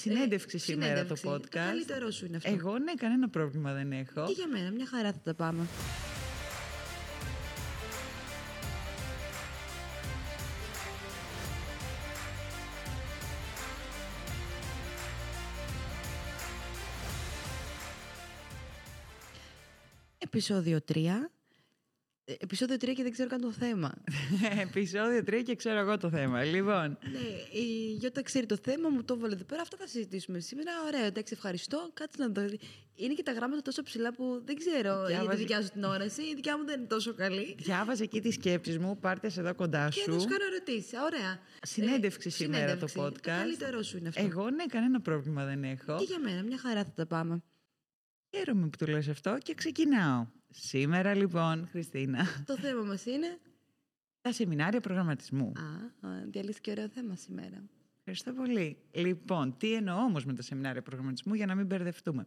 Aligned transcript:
Συνέντευξη 0.00 0.58
σήμερα 0.58 0.86
συνέντευξη. 0.86 1.22
το 1.22 1.30
Το 1.30 1.36
podcast. 1.36 1.48
καλύτερό 1.48 2.10
σου 2.10 2.26
είναι 2.26 2.36
αυτό. 2.36 2.50
Εγώ 2.50 2.78
ναι, 2.78 2.94
κανένα 2.94 3.28
πρόβλημα 3.28 3.72
δεν 3.72 3.92
έχω. 3.92 4.24
Και 4.26 4.32
για 4.32 4.46
μένα, 4.48 4.70
μια 4.70 4.86
χαρά 4.86 5.12
θα 5.12 5.20
τα 5.24 5.34
πάμε. 5.34 5.66
Επισόδιο 20.18 20.78
3. 20.92 21.35
Ε, 22.28 22.32
Επισόδιο 22.38 22.76
3 22.76 22.92
και 22.94 23.02
δεν 23.02 23.12
ξέρω 23.12 23.28
καν 23.28 23.40
το 23.40 23.52
θέμα. 23.52 23.92
Επισόδιο 24.68 25.18
3 25.18 25.42
και 25.44 25.54
ξέρω 25.54 25.78
εγώ 25.78 25.96
το 25.98 26.10
θέμα. 26.10 26.44
Λοιπόν, 26.44 26.98
ναι, 27.12 27.58
η 27.60 27.92
Γιώτα 27.98 28.22
ξέρει 28.22 28.46
το 28.46 28.56
θέμα, 28.62 28.88
μου 28.88 29.04
το 29.04 29.14
έβαλε 29.14 29.34
εδώ 29.34 29.44
πέρα. 29.44 29.60
Αυτά 29.62 29.76
θα 29.76 29.86
συζητήσουμε 29.86 30.38
σήμερα. 30.40 30.70
Ωραία, 30.86 31.04
εντάξει, 31.04 31.32
ευχαριστώ. 31.36 31.90
Κάτσε 31.94 32.22
να 32.22 32.28
δω. 32.28 32.48
Είναι 32.94 33.14
και 33.14 33.22
τα 33.22 33.32
γράμματα 33.32 33.62
τόσο 33.62 33.82
ψηλά 33.82 34.12
που 34.14 34.42
δεν 34.44 34.56
ξέρω 34.56 34.94
για 34.94 35.04
τη 35.06 35.12
Διάβαζε- 35.12 35.38
δικιά 35.38 35.62
σου 35.62 35.68
την 35.70 35.84
όραση. 35.84 36.22
Η 36.22 36.34
δικιά 36.34 36.58
μου 36.58 36.64
δεν 36.64 36.78
είναι 36.78 36.88
τόσο 36.88 37.14
καλή. 37.14 37.54
διάβαζε 37.58 38.02
εκεί 38.02 38.20
τις 38.20 38.34
σκέψεις 38.34 38.78
μου, 38.78 38.98
πάρτε 38.98 39.28
σε 39.28 39.40
εδώ 39.40 39.54
κοντά 39.54 39.88
Και 39.88 40.00
σου. 40.00 40.12
θα 40.12 40.18
σου 40.20 40.26
κάνω 40.28 40.44
ερωτήσεις. 40.54 40.92
Ωραία. 41.04 41.38
Συνέντευξη 41.62 42.28
Ε, 42.28 42.30
σήμερα 42.30 42.58
συνέντευξη. 42.60 42.94
το 42.94 43.02
podcast. 43.04 43.12
Το 43.12 43.20
καλύτερό 43.22 43.82
σου 43.82 43.96
είναι 43.96 44.08
αυτό. 44.08 44.22
Εγώ 44.24 44.50
ναι, 44.50 44.64
κανένα 44.66 45.00
πρόβλημα 45.00 45.44
δεν 45.44 45.64
έχω. 45.64 45.96
Και 45.98 46.04
για 46.04 46.18
μένα, 46.18 46.42
μια 46.42 46.58
χαρά 46.58 46.84
θα 46.84 46.92
τα 46.94 47.06
πάμε. 47.06 47.42
Χαίρομαι 48.36 48.68
που 48.68 48.76
το 48.76 48.86
λες 48.86 49.08
αυτό 49.08 49.38
και 49.42 49.54
ξεκινάω. 49.54 50.26
Σήμερα 50.58 51.14
λοιπόν, 51.14 51.66
Χριστίνα, 51.70 52.26
το 52.46 52.58
θέμα 52.58 52.82
μας 52.82 53.06
είναι. 53.06 53.38
τα 54.20 54.32
σεμινάρια 54.32 54.80
προγραμματισμού. 54.80 55.52
Α, 55.56 56.08
α, 56.08 56.24
διαλύθηκε 56.30 56.70
ωραίο 56.70 56.88
θέμα 56.88 57.16
σήμερα. 57.16 57.64
Ευχαριστώ 57.98 58.32
πολύ. 58.32 58.76
Λοιπόν, 58.90 59.56
τι 59.56 59.74
εννοώ 59.74 59.96
όμως 59.96 60.24
με 60.24 60.32
τα 60.32 60.42
σεμινάρια 60.42 60.82
προγραμματισμού 60.82 61.34
για 61.34 61.46
να 61.46 61.54
μην 61.54 61.66
μπερδευτούμε. 61.66 62.26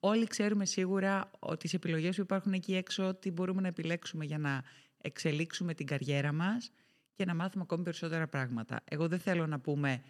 Όλοι 0.00 0.26
ξέρουμε 0.26 0.64
σίγουρα 0.64 1.30
ότι 1.38 1.56
τις 1.56 1.74
επιλογές 1.74 2.16
που 2.16 2.22
υπάρχουν 2.22 2.52
εκεί 2.52 2.74
έξω 2.74 3.14
τι 3.14 3.30
μπορούμε 3.30 3.60
να 3.60 3.68
επιλέξουμε 3.68 4.24
για 4.24 4.38
να 4.38 4.62
εξελίξουμε 4.98 5.74
την 5.74 5.86
καριέρα 5.86 6.32
μας 6.32 6.70
και 7.14 7.24
να 7.24 7.34
μάθουμε 7.34 7.62
ακόμη 7.62 7.82
περισσότερα 7.82 8.28
πράγματα. 8.28 8.80
Εγώ 8.84 9.08
δεν 9.08 9.18
θέλω 9.18 9.46
να 9.46 9.60
πούμε 9.60 10.02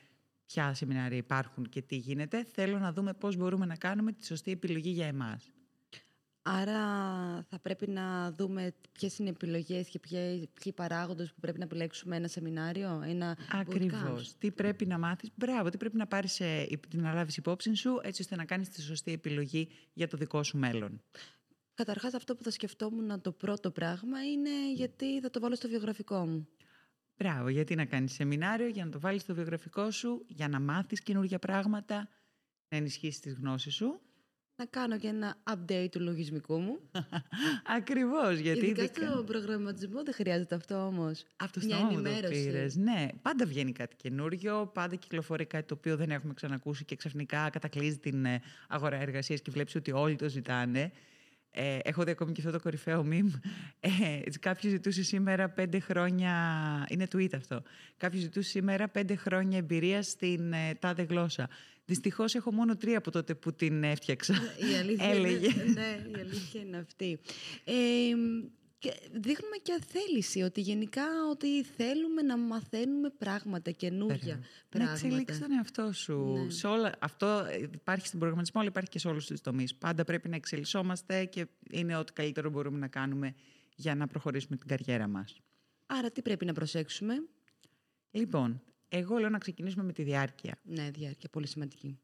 ποια 0.47 0.75
σεμινάρια 0.75 1.17
υπάρχουν 1.19 1.69
και 1.69 1.83
τι 1.83 1.97
γίνεται. 1.97 2.45
Θέλω 2.45 2.79
να 2.79 2.93
δούμε 2.93 3.15
πώς 3.15 3.37
μπορούμε 3.37 3.67
να 3.67 3.77
κάνουμε 3.77 4.13
τη 4.13 4.27
σωστή 4.27 4.51
επιλογή 4.51 4.91
για 4.91 5.07
εμάς. 5.07 5.51
Άρα 6.49 6.81
θα 7.49 7.59
πρέπει 7.63 7.89
να 7.89 8.33
δούμε 8.33 8.75
ποιες 8.93 9.19
είναι 9.19 9.29
οι 9.29 9.33
επιλογές 9.33 9.89
και 9.89 9.99
ποιοι, 9.99 10.51
ποιοι 10.63 10.73
παράγοντες 10.73 11.29
που 11.33 11.41
πρέπει 11.41 11.59
να 11.59 11.65
επιλέξουμε 11.65 12.17
ένα 12.17 12.29
σεμινάριο, 12.29 13.03
ένα 13.07 13.37
Ακριβώς. 13.53 14.31
bootcamp. 14.31 14.37
Τι 14.39 14.51
πρέπει 14.51 14.87
να 14.87 14.99
μάθεις, 14.99 15.31
μπράβο, 15.35 15.69
τι 15.69 15.77
πρέπει 15.77 15.97
να 15.97 16.07
πάρεις 16.07 16.41
να 16.93 17.13
λάβεις 17.13 17.37
υπόψη 17.37 17.75
σου, 17.75 18.01
έτσι 18.03 18.23
ώστε 18.23 18.37
να 18.37 18.45
κάνεις 18.45 18.69
τη 18.69 18.83
σωστή 18.83 19.13
επιλογή 19.13 19.69
για 19.93 20.09
το 20.09 20.17
δικό 20.17 20.43
σου 20.43 20.59
μέλλον. 20.59 21.03
Καταρχάς 21.75 22.15
αυτό 22.15 22.37
που 22.37 22.43
θα 22.43 22.51
σκεφτόμουν 22.51 23.21
το 23.21 23.33
πρώτο 23.33 23.71
πράγμα 23.71 24.25
είναι 24.25 24.73
γιατί 24.75 25.21
θα 25.21 25.31
το 25.31 25.41
βάλω 25.41 25.55
στο 25.55 25.69
βιογραφικό 25.69 26.27
μου. 26.27 26.49
Μπράβο, 27.17 27.49
γιατί 27.49 27.75
να 27.75 27.85
κάνεις 27.85 28.13
σεμινάριο, 28.13 28.67
για 28.67 28.85
να 28.85 28.91
το 28.91 29.01
βάλεις 29.01 29.23
στο 29.23 29.35
βιογραφικό 29.35 29.91
σου, 29.91 30.25
για 30.29 30.49
να 30.49 30.61
μάθεις 30.61 31.01
καινούργια 31.01 31.39
πράγματα, 31.39 32.09
να 32.69 32.77
ενισχύσεις 32.77 33.21
τις 33.21 33.35
γνώσεις 33.35 33.75
σου. 33.75 34.01
Να 34.59 34.65
κάνω 34.65 34.99
και 34.99 35.07
ένα 35.09 35.37
update 35.51 35.89
του 35.91 36.01
λογισμικού 36.01 36.59
μου. 36.59 36.79
Ακριβώς, 37.77 38.39
γιατί. 38.39 38.59
Ειδικά 38.67 38.83
ειδικά- 38.83 39.07
στον 39.07 39.25
προγραμματισμό 39.27 40.03
δεν 40.05 40.15
χρειάζεται 40.15 40.55
αυτό 40.55 40.87
όμως. 40.87 41.25
Από 41.37 41.53
το 41.53 41.61
Μια 41.65 41.77
στόμα 41.77 41.91
μου 41.91 42.03
το 42.03 42.09
ενημέρωση. 42.09 42.45
πήρες. 42.45 42.77
Ναι, 42.77 43.07
πάντα 43.23 43.47
βγαίνει 43.47 43.73
κάτι 43.73 43.97
καινούριο, 43.97 44.71
πάντα 44.75 44.95
κυκλοφορεί 44.97 45.45
κάτι 45.45 45.67
το 45.67 45.75
οποίο 45.75 45.97
δεν 45.97 46.11
έχουμε 46.11 46.35
ξανακούσει 46.35 46.85
και 46.85 46.97
ξαφνικά 46.97 47.51
κατακλείζει 47.51 47.99
την 47.99 48.25
ε, 48.25 48.41
αγορά 48.69 48.97
εργασίας 48.97 49.41
και 49.41 49.51
βλέπεις 49.51 49.75
ότι 49.75 49.93
όλοι 49.93 50.17
το 50.17 50.29
ζητάνε. 50.29 50.93
Ε, 51.59 51.79
έχω 51.83 52.05
δει 52.05 52.11
ακόμη 52.11 52.33
και 52.33 52.41
αυτό 52.41 52.53
το 52.53 52.61
κορυφαίο 52.61 53.07
meme. 53.11 53.41
Ε, 53.81 53.91
κάποιος 54.41 54.73
ζητούσε 54.73 55.03
σήμερα 55.03 55.49
πέντε 55.49 55.79
χρόνια, 55.79 56.35
είναι 56.89 57.07
tweet 57.13 57.35
αυτό, 57.35 57.63
κάποιος 57.97 58.23
ζητούσε 58.23 58.49
σήμερα 58.49 58.89
πέντε 58.89 59.17
χρόνια 59.17 59.59
εμπειρία 59.59 60.03
στην 60.03 60.53
ε, 60.53 60.75
τάδε 60.79 61.03
γλώσσα. 61.03 61.49
Δυστυχώς 61.85 62.35
έχω 62.35 62.53
μόνο 62.53 62.77
τρία 62.77 62.99
από 62.99 63.11
τότε 63.11 63.35
που 63.35 63.55
την 63.55 63.83
έφτιαξα. 63.85 64.35
Η 64.73 64.77
αλήθεια 64.81 65.09
Έλεγε. 65.15 65.47
Είναι, 65.47 65.63
ναι, 65.73 66.19
η 66.19 66.21
αλήθεια 66.21 66.61
είναι 66.61 66.77
αυτή. 66.77 67.19
Ε, 67.65 67.73
και 68.79 69.01
δείχνουμε 69.13 69.57
και 69.63 69.83
θέληση 69.87 70.43
ότι 70.43 70.61
γενικά 70.61 71.05
ότι 71.31 71.65
θέλουμε 71.65 72.23
να 72.23 72.37
μαθαίνουμε 72.37 73.11
πράγματα, 73.11 73.71
καινούργια 73.71 74.35
Να 74.35 74.43
πράγματα. 74.69 74.93
εξελίξει 74.93 75.41
τον 75.41 75.53
εαυτό 75.53 75.93
σου. 75.93 76.19
Ναι. 76.45 76.51
Σε 76.51 76.67
όλα, 76.67 76.95
αυτό 76.99 77.47
υπάρχει 77.73 78.07
στην 78.07 78.19
προγραμματισμό, 78.19 78.61
αλλά 78.61 78.71
υπάρχει 78.71 78.91
και 78.91 78.99
σε 78.99 79.09
όλους 79.09 79.27
τους 79.27 79.41
τομείς. 79.41 79.75
Πάντα 79.75 80.05
πρέπει 80.05 80.29
να 80.29 80.37
εξελισσόμαστε 80.37 81.25
και 81.25 81.47
είναι 81.71 81.97
ό,τι 81.97 82.13
καλύτερο 82.13 82.51
μπορούμε 82.51 82.79
να 82.79 82.89
κάνουμε 82.89 83.35
για 83.77 83.95
να 83.95 84.07
προχωρήσουμε 84.07 84.57
την 84.57 84.69
καριέρα 84.69 85.09
μας. 85.09 85.41
Άρα 85.87 86.11
τι 86.11 86.23
πρέπει 86.23 86.45
να 86.45 86.53
προσέξουμε; 86.53 87.15
Λοιπόν, 88.11 88.63
εγώ 88.89 89.17
λέω 89.17 89.29
να 89.29 89.39
ξεκινήσουμε 89.39 89.85
με 89.85 89.93
τη 89.93 90.03
διάρκεια. 90.03 90.59
Ναι, 90.63 90.91
διάρκεια, 90.91 91.29
πολύ 91.29 91.47
σημαντική. 91.47 91.99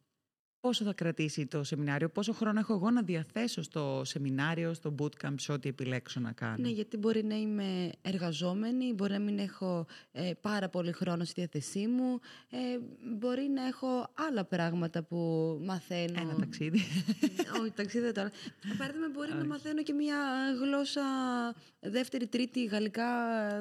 Πόσο 0.62 0.84
θα 0.84 0.93
κρατήσει 0.93 1.47
το 1.47 1.65
σεμινάριο, 1.65 2.09
πόσο 2.09 2.33
χρόνο 2.33 2.59
έχω 2.59 2.75
εγώ 2.75 2.91
να 2.91 3.03
διαθέσω 3.03 3.62
στο 3.62 4.03
σεμινάριο, 4.05 4.75
στο 4.75 4.95
bootcamp, 4.99 5.34
σε 5.37 5.53
ό,τι 5.53 5.69
επιλέξω 5.69 6.21
να 6.21 6.33
κάνω; 6.33 6.56
Ναι, 6.59 6.69
γιατί 6.69 6.97
μπορεί 6.97 7.25
να 7.25 7.34
είμαι 7.34 7.91
εργαζόμενη, 8.03 8.93
μπορεί 8.93 9.12
να 9.12 9.19
μην 9.19 9.39
έχω 9.39 9.87
ε, 10.12 10.31
πάρα 10.41 10.69
πολύ 10.69 10.93
χρόνο 10.93 11.25
στη 11.25 11.33
διάθεσή 11.41 11.87
μου, 11.87 12.21
ε, 12.51 12.59
μπορεί 13.19 13.49
να 13.55 13.67
έχω 13.67 14.11
άλλα 14.28 14.45
πράγματα 14.45 15.03
που 15.03 15.17
μαθαίνω. 15.65 16.21
Ένα 16.21 16.34
ταξίδι. 16.34 16.81
Όχι, 17.61 17.71
ταξίδι 17.71 18.05
δεν 18.05 18.15
το 18.15 18.21
άλλο. 18.21 18.31
Παράδειγμα, 18.78 19.09
μπορεί 19.12 19.33
να 19.33 19.45
μαθαίνω 19.45 19.83
και 19.83 19.93
μια 19.93 20.17
γλώσσα 20.62 21.03
δεύτερη, 21.81 22.27
τρίτη, 22.27 22.65
γαλλικά, 22.65 23.05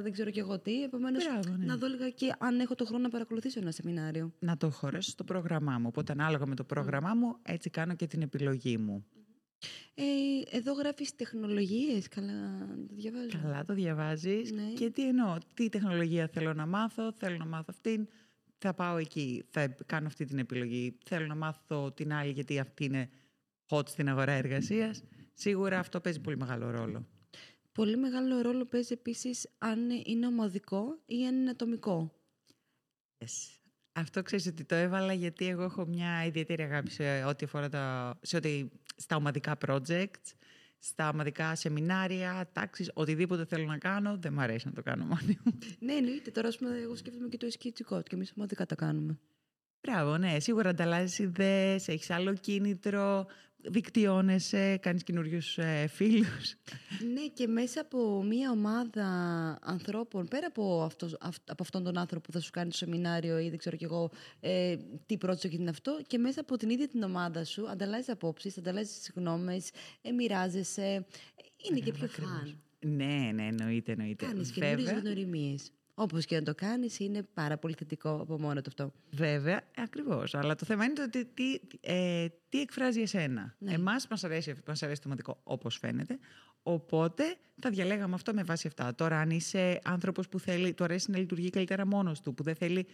δεν 0.01 0.11
ξέρω 0.11 0.29
και 0.29 0.39
εγώ 0.39 0.59
τι. 0.59 0.83
Επομένως, 0.83 1.23
Μπράβο, 1.23 1.57
ναι. 1.57 1.65
να 1.65 1.77
δω 1.77 1.87
λίγα 1.87 2.09
και 2.09 2.35
αν 2.39 2.59
έχω 2.59 2.75
το 2.75 2.85
χρόνο 2.85 3.03
να 3.03 3.09
παρακολουθήσω 3.09 3.59
ένα 3.59 3.71
σεμινάριο. 3.71 4.33
να 4.39 4.57
το 4.57 4.69
χωρέσω 4.69 5.09
στο 5.09 5.23
πρόγραμμά 5.23 5.77
μου. 5.77 5.85
Οπότε, 5.87 6.11
ανάλογα 6.11 6.45
με 6.45 6.55
το 6.55 6.63
πρόγραμμά 6.91 7.15
μου, 7.27 7.37
έτσι 7.41 7.69
κάνω 7.69 7.95
και 7.95 8.07
την 8.07 8.21
επιλογή 8.21 8.77
μου. 8.77 9.05
Ε, 9.93 10.03
εδώ 10.57 10.73
γράφεις 10.73 11.15
τεχνολογίες. 11.15 12.07
Καλά, 12.07 12.67
το 12.87 12.93
διαβάζω. 12.95 13.29
Καλά 13.41 13.63
το 13.65 13.73
διαβάζεις 13.73 14.51
Ναι. 14.51 14.73
και 14.73 14.89
τι 14.89 15.07
εννοώ, 15.07 15.37
τι 15.53 15.69
τεχνολογία 15.69 16.27
θέλω 16.27 16.53
να 16.53 16.65
μάθω, 16.65 17.11
θέλω 17.11 17.37
να 17.37 17.45
μάθω 17.45 17.65
αυτήν, 17.69 18.07
θα 18.57 18.73
πάω 18.73 18.97
εκεί, 18.97 19.43
θα 19.49 19.67
κάνω 19.85 20.07
αυτή 20.07 20.25
την 20.25 20.39
επιλογή, 20.39 20.97
θέλω 21.05 21.25
να 21.25 21.35
μάθω 21.35 21.91
την 21.91 22.13
άλλη 22.13 22.31
γιατί 22.31 22.59
αυτή 22.59 22.85
είναι 22.85 23.09
hot 23.69 23.89
στην 23.89 24.09
αγορά 24.09 24.31
εργασίας. 24.31 25.03
Σίγουρα 25.33 25.79
αυτό 25.79 26.01
παίζει 26.01 26.19
πολύ 26.21 26.37
μεγάλο 26.37 26.69
ρόλο. 26.69 27.07
Πολύ 27.71 27.97
μεγάλο 27.97 28.41
ρόλο 28.41 28.65
παίζει 28.65 28.93
επίσης 28.93 29.49
αν 29.57 29.89
είναι 30.05 30.27
ομαδικό 30.27 31.01
ή 31.05 31.25
αν 31.27 31.35
είναι 31.35 31.49
ατομικό. 31.49 32.13
Yes. 33.17 33.60
Αυτό 33.93 34.23
ξέρεις 34.23 34.45
ότι 34.47 34.63
το 34.63 34.75
έβαλα 34.75 35.13
γιατί 35.13 35.47
εγώ 35.47 35.63
έχω 35.63 35.85
μια 35.85 36.25
ιδιαίτερη 36.25 36.61
αγάπη 36.61 36.91
σε 36.91 37.23
ό,τι 37.23 37.45
αφορά 37.45 37.69
τα, 37.69 38.17
σε 38.21 38.35
ό,τι, 38.35 38.65
στα 38.95 39.15
ομαδικά 39.15 39.57
projects, 39.67 40.33
στα 40.79 41.09
ομαδικά 41.09 41.55
σεμινάρια, 41.55 42.49
τάξεις, 42.53 42.91
οτιδήποτε 42.93 43.45
θέλω 43.45 43.65
να 43.65 43.77
κάνω, 43.77 44.17
δεν 44.17 44.33
μου 44.33 44.41
αρέσει 44.41 44.67
να 44.67 44.73
το 44.73 44.81
κάνω 44.81 45.05
μόνη 45.05 45.39
μου. 45.43 45.57
Ναι, 45.79 45.93
εννοείται. 45.93 46.31
Τώρα, 46.31 46.47
ας 46.47 46.57
πούμε, 46.57 46.77
εγώ 46.77 46.95
σκέφτομαι 46.95 47.27
και 47.27 47.37
το 47.37 47.51
σκίτσικο 47.51 48.01
και 48.01 48.15
εμείς 48.15 48.33
ομαδικά 48.35 48.65
τα 48.65 48.75
κάνουμε. 48.75 49.17
Μπράβο, 49.81 50.17
ναι. 50.17 50.39
Σίγουρα 50.39 50.69
ανταλλάσσεις 50.69 51.19
ιδέες, 51.19 51.87
έχεις 51.87 52.09
άλλο 52.09 52.33
κίνητρο, 52.33 53.25
δικτυώνεσαι, 53.63 54.77
κάνεις 54.77 55.03
καινούριους 55.03 55.57
ε, 55.57 55.87
φίλους. 55.87 56.55
Ναι, 57.13 57.27
και 57.33 57.47
μέσα 57.47 57.81
από 57.81 58.23
μια 58.23 58.51
ομάδα 58.51 59.05
ανθρώπων, 59.61 60.27
πέρα 60.27 60.47
από, 60.47 60.83
αυτός, 60.83 61.17
αυ- 61.19 61.49
από 61.51 61.63
αυτόν 61.63 61.83
τον 61.83 61.97
άνθρωπο 61.97 62.25
που 62.25 62.31
θα 62.31 62.39
σου 62.39 62.51
κάνει 62.51 62.69
το 62.69 62.75
σεμινάριο 62.77 63.39
ή 63.39 63.49
δεν 63.49 63.57
ξέρω 63.57 63.75
κι 63.77 63.83
εγώ 63.83 64.11
ε, 64.39 64.75
τι 65.05 65.17
project 65.25 65.51
είναι 65.51 65.69
αυτό, 65.69 66.01
και 66.07 66.17
μέσα 66.17 66.41
από 66.41 66.57
την 66.57 66.69
ίδια 66.69 66.87
την 66.87 67.03
ομάδα 67.03 67.45
σου 67.45 67.69
ανταλλάσσει 67.69 68.11
απόψεις, 68.11 68.57
ανταλλάσσει 68.57 69.11
γνώμες, 69.15 69.69
ε, 70.01 70.11
μοιράζεσαι. 70.11 71.05
Είναι 71.69 71.79
και 71.79 71.91
πιο 71.91 72.07
φαν. 72.07 72.59
ναι, 72.79 73.31
ναι, 73.33 73.47
εννοείται, 73.47 73.91
εννοείται. 73.91 74.25
Κάνεις 74.25 74.51
καινούριες 74.51 74.83
Βέβαια, 74.85 74.99
γνωριμίες. 74.99 75.71
Όπως 75.93 76.25
και 76.25 76.35
να 76.35 76.43
το 76.43 76.55
κάνεις, 76.55 76.99
είναι 76.99 77.23
πάρα 77.33 77.57
πολύ 77.57 77.73
θετικό 77.73 78.09
από 78.21 78.39
μόνο 78.39 78.61
του 78.61 78.69
αυτό. 78.69 78.93
βέβαια 79.11 79.61
ακριβώς. 79.77 80.35
Αλλά 80.35 80.55
το 80.55 80.65
θέμα 80.65 80.83
είναι 80.85 80.93
το 80.93 81.03
ότι 81.03 81.25
τι, 81.25 81.59
ε, 81.81 82.27
τι 82.49 82.61
εκφράζει 82.61 83.01
εσένα. 83.01 83.55
Ναι. 83.59 83.73
Εμάς 83.73 84.07
μας 84.07 84.23
αρέσει, 84.23 84.55
μας 84.67 84.83
αρέσει 84.83 85.01
το 85.01 85.09
μαντικό, 85.09 85.39
όπως 85.43 85.77
φαίνεται. 85.77 86.19
Οπότε 86.63 87.23
θα 87.61 87.69
διαλέγαμε 87.69 88.13
αυτό 88.15 88.33
με 88.33 88.43
βάση 88.43 88.67
αυτά. 88.67 88.95
Τώρα, 88.95 89.19
αν 89.19 89.29
είσαι 89.29 89.79
άνθρωπος 89.83 90.29
που 90.29 90.39
θέλει, 90.39 90.73
του 90.73 90.83
αρέσει 90.83 91.11
να 91.11 91.17
λειτουργεί 91.17 91.49
καλύτερα 91.49 91.85
μόνος 91.85 92.21
του, 92.21 92.33
που 92.33 92.43
δεν 92.43 92.55
θέλει. 92.55 92.87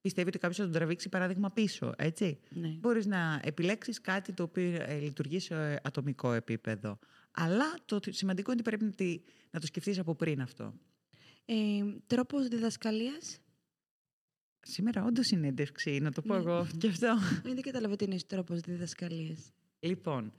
Πιστεύει 0.00 0.28
ότι 0.28 0.38
κάποιος 0.38 0.56
θα 0.58 0.64
τον 0.64 0.72
τραβήξει 0.72 1.08
παράδειγμα 1.08 1.50
πίσω, 1.50 1.92
έτσι. 1.96 2.38
Ναι. 2.50 2.68
Μπορείς 2.68 3.06
να 3.06 3.40
επιλέξεις 3.44 4.00
κάτι 4.00 4.32
το 4.32 4.42
οποίο 4.42 4.82
ε, 4.86 4.98
λειτουργεί 4.98 5.38
σε 5.38 5.80
ατομικό 5.82 6.32
επίπεδο. 6.32 6.98
Αλλά 7.30 7.64
το 7.84 7.98
σημαντικό 8.08 8.52
είναι 8.52 8.60
ότι 8.60 8.70
πρέπει 8.70 8.84
να, 8.84 8.90
τη- 8.90 9.20
να 9.50 9.60
το 9.60 9.66
σκεφτείς 9.66 9.98
από 9.98 10.14
πριν 10.14 10.40
αυτό. 10.40 10.74
Ε, 11.48 11.54
τρόπος 12.06 12.48
διδασκαλίας. 12.48 13.38
Σήμερα 14.60 15.04
όντως 15.04 15.26
συνέντευξη, 15.26 15.98
να 15.98 16.12
το 16.12 16.22
πω 16.22 16.34
Ναι. 16.34 16.40
εγώ 16.40 16.66
και 16.78 16.88
αυτό. 16.88 17.06
Ε, 17.06 17.40
Δεν 17.42 17.60
καταλαβαίνω 17.60 17.96
τι 17.96 18.04
είναι 18.04 18.16
τρόπος 18.26 18.60
διδασκαλίας. 18.60 19.52
Λοιπόν, 19.80 20.32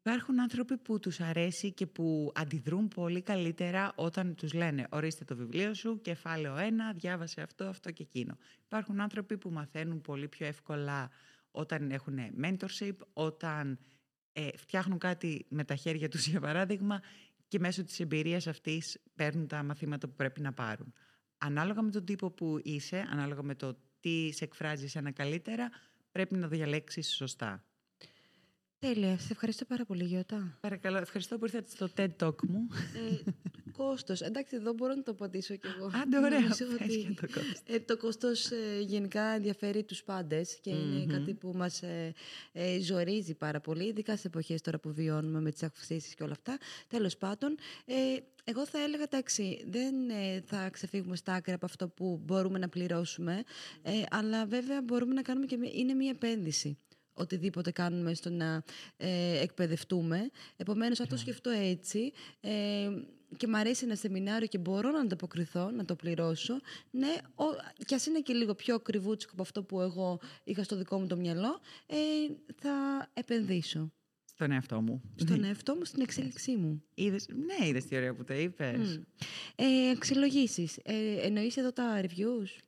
υπάρχουν 0.00 0.40
άνθρωποι 0.40 0.76
που 0.76 0.98
τους 0.98 1.20
αρέσει 1.20 1.72
και 1.72 1.86
που 1.86 2.32
αντιδρούν 2.34 2.88
πολύ 2.88 3.22
καλύτερα 3.22 3.92
όταν 3.96 4.34
τους 4.34 4.52
λένε 4.52 4.86
ορίστε 4.90 5.24
το 5.24 5.36
βιβλίο 5.36 5.74
σου, 5.74 6.00
κεφάλαιο 6.00 6.54
1, 6.56 6.94
διάβασε 6.94 7.40
αυτό, 7.40 7.64
αυτό 7.64 7.90
και 7.90 8.02
εκείνο. 8.02 8.36
Υπάρχουν 8.64 9.00
άνθρωποι 9.00 9.38
που 9.38 9.50
μαθαίνουν 9.50 10.00
πολύ 10.00 10.28
πιο 10.28 10.46
εύκολα 10.46 11.10
όταν 11.50 11.90
έχουν 11.90 12.18
mentorship, 12.42 12.96
όταν 13.12 13.78
ε, 14.32 14.48
φτιάχνουν 14.56 14.98
κάτι 14.98 15.46
με 15.48 15.64
τα 15.64 15.74
χέρια 15.74 16.08
τους 16.08 16.26
για 16.26 16.40
παράδειγμα 16.40 17.00
και 17.48 17.58
μέσω 17.58 17.84
της 17.84 18.00
εμπειρίας 18.00 18.46
αυτής 18.46 19.02
παίρνουν 19.14 19.46
τα 19.46 19.62
μαθήματα 19.62 20.08
που 20.08 20.14
πρέπει 20.14 20.40
να 20.40 20.52
πάρουν. 20.52 20.92
Ανάλογα 21.38 21.82
με 21.82 21.90
τον 21.90 22.04
τύπο 22.04 22.30
που 22.30 22.60
είσαι, 22.62 23.06
ανάλογα 23.10 23.42
με 23.42 23.54
το 23.54 23.78
τι 24.00 24.32
σε 24.32 24.44
εκφράζεις 24.44 24.94
ένα 24.96 25.10
καλύτερα, 25.12 25.70
πρέπει 26.12 26.34
να 26.34 26.48
διαλέξεις 26.48 27.14
σωστά. 27.14 27.67
Τέλεια. 28.80 29.18
Σε 29.18 29.28
ευχαριστώ 29.30 29.64
πάρα 29.64 29.84
πολύ, 29.84 30.04
Γιώτα. 30.04 30.56
Παρακαλώ, 30.60 30.96
ευχαριστώ 30.98 31.38
που 31.38 31.44
ήρθατε 31.44 31.70
στο 31.70 31.88
TED 31.96 32.08
Talk 32.22 32.34
μου. 32.48 32.68
Ε, 33.26 33.30
κόστος. 33.76 34.20
Εντάξει, 34.20 34.56
εδώ 34.56 34.72
μπορώ 34.72 34.94
να 34.94 35.02
το 35.02 35.10
απαντήσω 35.10 35.54
κι 35.54 35.66
εγώ. 35.76 35.90
Άντε, 36.02 36.18
ωραία. 36.18 36.40
Νομίζω 36.40 36.64
Πες 36.66 36.74
ότι- 36.74 36.98
για 36.98 37.14
το 37.20 37.26
κόστος. 37.26 37.60
Ε, 37.66 37.80
το 37.80 37.96
κόστος 37.96 38.50
ε, 38.50 38.80
γενικά 38.80 39.22
ενδιαφέρει 39.22 39.82
τους 39.84 40.02
πάντες 40.02 40.58
και 40.60 40.70
είναι 40.70 40.98
Μμμ. 41.00 41.06
κάτι 41.06 41.34
που 41.34 41.52
μας 41.56 41.82
ε, 41.82 42.14
ε, 42.52 42.80
ζορίζει 42.80 43.34
πάρα 43.34 43.60
πολύ, 43.60 43.84
ειδικά 43.88 44.16
σε 44.16 44.26
εποχές 44.26 44.60
τώρα 44.60 44.78
που 44.78 44.92
βιώνουμε 44.92 45.40
με 45.40 45.50
τις 45.50 45.62
αυξήσεις 45.62 46.14
και 46.14 46.22
όλα 46.22 46.32
αυτά. 46.32 46.58
Τέλος 46.88 47.16
πάντων, 47.16 47.54
ε, 47.84 47.94
εγώ 48.44 48.66
θα 48.66 48.78
έλεγα, 48.82 49.02
εντάξει, 49.02 49.64
δεν 49.68 49.94
ε, 50.10 50.40
θα 50.46 50.70
ξεφύγουμε 50.70 51.16
στα 51.16 51.32
άκρα 51.32 51.54
από 51.54 51.66
αυτό 51.66 51.88
που 51.88 52.20
μπορούμε 52.24 52.58
να 52.58 52.68
πληρώσουμε, 52.68 53.42
ε, 53.82 53.90
αλλά 54.10 54.46
βέβαια 54.46 54.82
μπορούμε 54.82 55.14
να 55.14 55.22
κάνουμε 55.22 55.46
και 55.46 55.56
μια- 55.56 55.70
είναι 55.74 55.94
μια 55.94 56.10
επένδυση 56.10 56.78
οτιδήποτε 57.18 57.70
κάνουμε 57.70 58.14
στο 58.14 58.30
να 58.30 58.62
ε, 58.96 59.40
εκπαιδευτούμε. 59.40 60.30
Επομένως, 60.56 61.00
αν 61.00 61.08
το 61.08 61.16
σκεφτώ 61.16 61.50
έτσι 61.50 62.12
ε, 62.40 62.88
και 63.36 63.46
μ' 63.46 63.54
αρέσει 63.54 63.84
ένα 63.84 63.94
σεμινάριο 63.94 64.46
και 64.46 64.58
μπορώ 64.58 64.90
να 64.90 65.00
ανταποκριθώ, 65.00 65.70
να 65.70 65.84
το 65.84 65.96
πληρώσω, 65.96 66.60
ναι, 66.90 67.14
ο, 67.34 67.44
κι 67.86 67.94
ας 67.94 68.06
είναι 68.06 68.20
και 68.20 68.32
λίγο 68.32 68.54
πιο 68.54 68.74
ακριβούτσικο 68.74 69.32
από 69.32 69.42
αυτό 69.42 69.62
που 69.62 69.80
εγώ 69.80 70.20
είχα 70.44 70.62
στο 70.62 70.76
δικό 70.76 70.98
μου 71.00 71.06
το 71.06 71.16
μυαλό, 71.16 71.60
ε, 71.86 71.96
θα 72.56 72.70
επενδύσω 73.12 73.92
Στον 74.24 74.50
εαυτό 74.52 74.80
μου. 74.80 75.02
στον 75.16 75.44
εαυτό 75.44 75.74
μου, 75.74 75.84
στην 75.84 76.02
εξέλιξή 76.02 76.56
μου. 76.56 76.82
Είδες, 76.94 77.26
ναι, 77.28 77.66
είδες 77.68 77.84
τι 77.84 77.96
ωραία 77.96 78.14
που 78.14 78.24
το 78.24 78.34
είπες. 78.34 78.96
Μμ. 78.98 79.02
Ε, 79.56 79.90
αξιολογήσεις. 79.90 80.76
Ε, 80.82 81.14
εννοείς 81.20 81.56
εδώ 81.56 81.72
τα 81.72 82.00
reviews; 82.02 82.60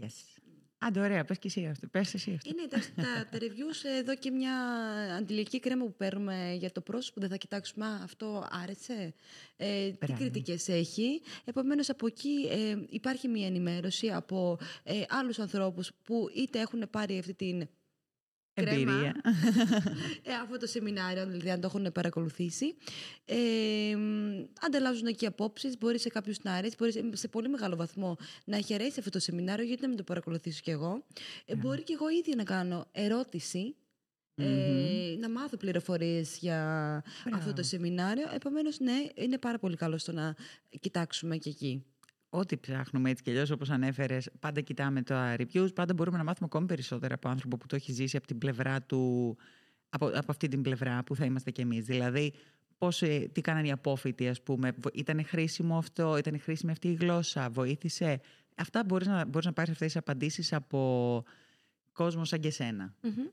Yes. 0.00 0.35
Άντε, 0.78 1.00
ωραία, 1.00 1.24
πες 1.24 1.38
και 1.38 1.48
εσύ 1.48 1.66
αυτό. 1.66 1.86
Πες 1.86 2.14
εσύ 2.14 2.32
αυτό. 2.32 2.50
Είναι 2.50 2.62
εντάξει, 2.62 2.92
τα, 2.94 3.02
τα 3.30 3.38
reviews 3.38 3.98
εδώ 3.98 4.14
και 4.16 4.30
μια 4.30 4.54
αντιλιακή 5.18 5.60
κρέμα 5.60 5.84
που 5.84 5.94
παίρνουμε 5.94 6.54
για 6.58 6.72
το 6.72 6.80
πρόσωπο. 6.80 7.20
Δεν 7.20 7.28
θα 7.28 7.36
κοιτάξουμε, 7.36 7.86
«Α, 7.86 8.00
αυτό 8.02 8.48
άρεσε, 8.62 9.14
ε, 9.56 9.88
τι 9.90 9.96
Μπράβο. 10.00 10.20
κριτικές 10.20 10.68
έχει. 10.68 11.22
Επομένως, 11.44 11.88
από 11.88 12.06
εκεί 12.06 12.48
ε, 12.50 12.76
υπάρχει 12.88 13.28
μια 13.28 13.46
ενημέρωση 13.46 14.08
από 14.08 14.58
ε, 14.82 15.02
άλλους 15.08 15.38
ανθρώπους 15.38 15.92
που 16.02 16.28
είτε 16.34 16.60
έχουν 16.60 16.88
πάρει 16.90 17.18
αυτή 17.18 17.34
την 17.34 17.58
κρέμα, 17.58 17.68
Εμπειρία. 18.58 19.14
ε, 20.22 20.32
αυτό 20.42 20.56
το 20.58 20.66
σεμινάριο, 20.66 21.26
δηλαδή 21.26 21.50
αν 21.50 21.60
το 21.60 21.66
έχουν 21.74 21.92
παρακολουθήσει. 21.92 22.74
Ε, 23.24 23.96
μ, 23.96 24.44
ανταλλάζουν 24.66 25.06
εκεί 25.06 25.26
απόψεις. 25.26 25.78
Μπορεί 25.78 25.98
σε 25.98 26.08
κάποιους 26.08 26.42
να 26.42 26.52
αρέσει, 26.52 26.74
μπορεί 26.78 26.92
σε- 26.92 27.10
σε 27.16 27.28
πολύ 27.28 27.48
μεγάλο 27.48 27.76
βαθμό 27.76 28.16
να 28.44 28.56
έχει 28.56 28.74
αρέσει 28.74 28.98
αυτό 28.98 29.10
το 29.10 29.18
σεμινάριο, 29.18 29.64
γιατί 29.64 29.82
να 29.82 29.88
μην 29.88 29.96
το 29.96 30.02
παρακολουθήσω 30.02 30.60
κι 30.62 30.70
εγώ. 30.70 31.04
Ε, 31.44 31.54
μπορεί 31.54 31.82
και 31.82 31.92
εγώ 31.92 32.08
ίδια 32.10 32.34
να 32.36 32.42
κάνω 32.44 32.86
ερώτηση. 32.92 33.74
Ε, 34.38 35.16
να 35.18 35.28
μάθω 35.30 35.56
πληροφορίες 35.56 36.38
για 36.40 36.58
αυτό 37.32 37.52
το 37.52 37.62
σεμινάριο. 37.62 38.26
Επομένως, 38.34 38.78
ναι, 38.80 38.92
είναι 39.14 39.38
πάρα 39.38 39.58
πολύ 39.58 39.76
καλό 39.76 39.98
στο 39.98 40.12
να 40.12 40.34
κοιτάξουμε 40.80 41.36
και 41.36 41.48
εκεί. 41.48 41.84
Ό,τι 42.28 42.56
ψάχνουμε 42.56 43.10
έτσι 43.10 43.22
κι 43.22 43.30
αλλιώς, 43.30 43.50
όπως 43.50 43.70
ανέφερες, 43.70 44.30
πάντα 44.38 44.60
κοιτάμε 44.60 45.02
τα 45.02 45.36
reviews, 45.38 45.74
πάντα 45.74 45.94
μπορούμε 45.94 46.16
να 46.16 46.24
μάθουμε 46.24 46.48
ακόμη 46.52 46.66
περισσότερα 46.66 47.14
από 47.14 47.28
άνθρωπο 47.28 47.56
που 47.56 47.66
το 47.66 47.76
έχει 47.76 47.92
ζήσει 47.92 48.16
από 48.16 48.26
την 48.26 48.38
πλευρά 48.38 48.82
του, 48.82 49.36
από, 49.88 50.06
από 50.06 50.26
αυτή 50.26 50.48
την 50.48 50.62
πλευρά 50.62 51.04
που 51.04 51.16
θα 51.16 51.24
είμαστε 51.24 51.50
κι 51.50 51.60
εμείς. 51.60 51.84
Δηλαδή, 51.84 52.32
πώς, 52.78 53.02
ε, 53.02 53.28
τι 53.32 53.40
κάνανε 53.40 53.66
οι 53.66 53.70
απόφοιτοι, 53.70 54.28
ας 54.28 54.42
πούμε, 54.42 54.74
ήταν 54.92 55.24
χρήσιμο 55.24 55.78
αυτό, 55.78 56.16
ήταν 56.16 56.40
χρήσιμη 56.40 56.72
αυτή 56.72 56.88
η 56.88 56.94
γλώσσα, 56.94 57.50
βοήθησε. 57.50 58.20
Αυτά 58.56 58.84
μπορείς 58.84 59.06
να, 59.06 59.24
μπορείς 59.24 59.46
να 59.46 59.52
πάρεις 59.52 59.70
αυτές 59.70 59.86
τις 59.86 59.96
απαντήσεις 59.96 60.52
από 60.52 61.24
κόσμος 61.92 62.28
σαν 62.28 62.40
και 62.40 62.50
σένα. 62.50 62.94
Μμμ. 63.02 63.26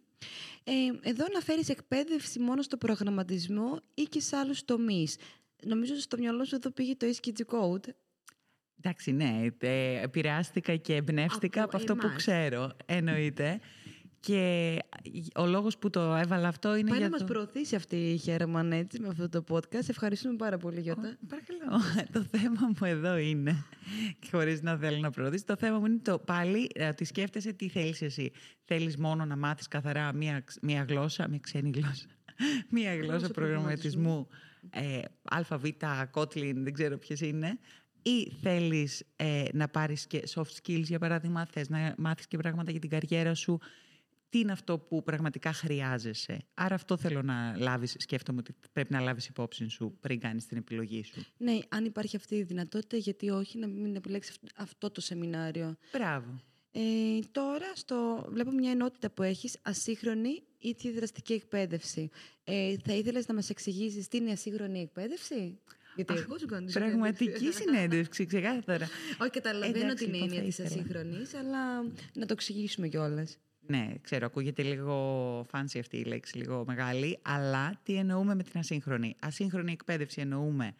Ε, 0.64 1.10
εδώ 1.10 1.26
αναφέρεις 1.26 1.70
εκπαίδευση 1.70 2.40
μόνο 2.40 2.62
στο 2.62 2.78
προγραμματισμό 2.78 3.80
ή 3.94 4.04
και 4.04 4.20
σε 4.20 4.36
άλλους 4.36 4.66
τομείς. 4.66 5.18
Νομίζω 5.64 5.94
ότι 5.94 6.02
στο 6.02 6.18
μυαλό 6.18 6.46
σου 6.46 6.56
εδώ 6.56 6.72
πήγε 6.72 6.96
το 6.96 7.08
ESKG 7.08 7.42
Code. 7.46 7.90
Εντάξει, 8.86 9.12
ναι, 9.12 9.46
ε, 9.60 10.02
επηρεάστηκα 10.02 10.76
και 10.76 10.96
εμπνεύστηκα 10.96 11.60
από, 11.64 11.68
Από 11.70 11.78
αυτό 11.78 11.96
που 11.96 12.06
εμάς. 12.06 12.18
ξέρω, 12.18 12.72
εννοείται. 12.86 13.60
Και 14.20 14.78
ο 15.36 15.46
λόγος 15.46 15.78
που 15.78 15.90
το 15.90 16.00
έβαλα 16.02 16.48
αυτό 16.48 16.76
είναι 16.76 16.90
Πάει 16.90 16.98
για 16.98 17.08
να 17.08 17.12
μας 17.18 17.20
το... 17.28 17.34
προωθήσει 17.34 17.76
αυτή 17.76 17.96
η 17.96 18.18
Χέρμαν 18.18 18.72
έτσι 18.72 19.00
με 19.00 19.08
αυτό 19.08 19.30
το 19.30 19.44
podcast. 19.50 19.90
Ευχαριστούμε 19.90 20.36
πάρα 20.36 20.58
πολύ 20.58 20.80
Γιώτα. 20.82 21.18
Ω, 21.22 21.26
Παρακαλώ. 21.28 21.82
το 22.12 22.24
θέμα 22.38 22.60
μου 22.80 22.86
εδώ 22.88 23.18
είναι, 23.18 23.66
και 24.20 24.28
χωρίς 24.32 24.62
να 24.62 24.78
θέλω 24.78 24.98
να 24.98 25.10
προωθήσει, 25.10 25.46
το 25.46 25.56
θέμα 25.56 25.80
μου 25.80 25.86
είναι 25.86 26.00
το 26.02 26.20
πάλι 26.20 26.70
ε, 26.74 26.88
ότι 26.88 27.06
σκέφτεσαι 27.06 27.54
τι 27.54 27.70
θέλεις 27.70 28.02
εσύ. 28.02 28.32
Θέλεις 28.66 28.98
μόνο 28.98 29.26
να 29.26 29.38
μάθεις 29.38 29.68
καθαρά 29.68 30.14
μία, 30.14 30.40
ξ- 30.40 30.64
μία 30.64 30.86
γλώσσα, 30.90 31.28
μία 31.30 31.40
ξένη 31.40 31.72
γλώσσα, 31.76 32.06
μία 32.70 32.96
γλώσσα 32.96 33.30
προγραμματισμού, 33.30 34.28
ε, 34.70 35.00
ΑΒ, 35.24 35.64
Kotlin, 36.14 36.54
δεν 36.56 36.74
ξέρω 36.74 36.98
ποιες 36.98 37.22
είναι, 37.22 37.60
ή 38.04 38.32
θέλεις 38.42 39.04
ε, 39.16 39.44
να 39.54 39.68
πάρεις 39.68 40.08
και 40.08 40.24
soft 40.34 40.52
skills, 40.62 40.84
για 40.84 41.00
παράδειγμα, 41.00 41.46
θες 41.46 41.70
να 41.70 41.96
μάθεις 41.98 42.28
και 42.28 42.38
πράγματα 42.38 42.72
για 42.72 42.80
την 42.80 42.90
καριέρα 42.90 43.34
σου, 43.34 43.60
τι 44.30 44.40
είναι 44.40 44.52
αυτό 44.52 44.80
που 44.80 45.04
πραγματικά 45.04 45.54
χρειάζεσαι; 45.54 46.46
Άρα 46.54 46.76
αυτό 46.76 46.98
θέλω 46.98 47.22
να 47.22 47.58
λάβεις, 47.58 47.96
σκέφτομαι 47.98 48.40
ότι 48.40 48.56
πρέπει 48.72 48.94
να 48.94 49.00
λάβεις 49.00 49.28
υπόψη 49.28 49.68
σου 49.68 49.98
πριν 50.00 50.20
κάνεις 50.20 50.46
την 50.46 50.58
επιλογή 50.58 51.04
σου. 51.04 51.26
Ναι, 51.38 51.58
αν 51.70 51.86
υπάρχει 51.86 52.16
αυτή 52.16 52.36
η 52.36 52.44
δυνατότητα, 52.44 52.98
γιατί 52.98 53.30
όχι 53.30 53.58
να 53.58 53.68
μην 53.68 53.96
επιλέξεις 53.96 54.32
αυτ- 54.36 54.62
αυτό 54.62 54.92
το 54.92 55.02
σεμινάριο. 55.02 55.76
Μπράβο. 55.92 56.42
Ε, 56.72 57.20
τώρα 57.32 57.76
στο, 57.76 58.26
βλέπω 58.30 58.52
μια 58.52 58.72
ενότητα 58.72 59.10
που 59.12 59.24
έχεις, 59.24 59.58
ασύγχρονη 59.62 60.44
ή 60.60 60.76
τη 60.76 60.92
δραστική 60.92 61.34
εκπαίδευση. 61.34 62.10
Ε, 62.44 62.76
θα 62.86 62.94
ήθελες 62.94 63.28
να 63.28 63.34
μας 63.34 63.50
εξηγήσεις 63.50 64.08
τι 64.08 64.18
είναι 64.18 64.30
η 64.30 64.32
ασύγχρονη 64.32 64.80
εκπαίδευση; 64.82 65.60
Γιατί 65.96 66.14
εγώ 66.14 66.38
σου 66.38 66.46
κάνω 66.46 66.66
τη 66.66 66.74
Πραγματική 66.74 67.52
συνέντευξη, 67.52 68.26
ξεκάθαρα. 68.26 68.88
Όχι, 69.22 69.30
καταλαβαίνω 69.30 69.84
Εντάξει, 69.86 70.04
την 70.06 70.14
λοιπόν, 70.14 70.28
έννοια 70.30 70.40
θα 70.42 70.46
της 70.48 70.58
ήθελα. 70.60 70.70
ασύγχρονης, 70.82 71.34
αλλά 71.34 71.82
να 72.14 72.26
το 72.26 72.34
εξηγήσουμε 72.34 72.88
κιόλας. 72.88 73.38
Ναι, 73.68 73.94
ξέρω, 74.02 74.26
ακούγεται 74.26 74.64
λίγο 74.64 74.96
fancy 75.52 75.80
αυτή 75.80 75.98
η 75.98 76.04
λέξη, 76.04 76.38
λίγο 76.38 76.64
μεγάλη, 76.68 77.20
αλλά 77.22 77.80
τι 77.84 77.96
εννοούμε 77.96 78.36
με 78.36 78.44
την 78.44 78.60
ασύγχρονη. 78.60 79.16
Ασύγχρονη 79.20 79.72
εκπαίδευση 79.72 80.22
εννοούμε 80.22 80.74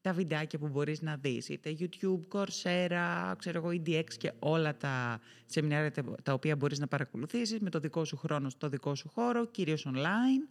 τα 0.00 0.12
βιντεάκια 0.12 0.58
που 0.58 0.68
μπορείς 0.68 1.00
να 1.02 1.16
δεις, 1.16 1.48
είτε 1.48 1.76
YouTube, 1.78 2.20
Coursera, 2.32 3.32
ξέρω 3.38 3.58
εγώ, 3.58 3.68
EDX 3.68 4.04
και 4.18 4.32
όλα 4.38 4.76
τα 4.76 5.20
σεμινάρια 5.46 5.90
τα- 5.90 6.14
τα 6.22 6.32
οποία 6.32 6.56
μπορείς 6.56 6.78
να 6.78 6.86
παρακολουθήσεις 6.86 7.58
με 7.60 7.70
το 7.70 7.78
δικό 7.78 8.04
σου 8.04 8.16
χρόνο 8.16 8.48
στο 8.48 8.68
δικό 8.68 8.94
σου 8.94 9.08
χώρο, 9.08 9.46
κυρίως 9.46 9.86
online. 9.88 10.48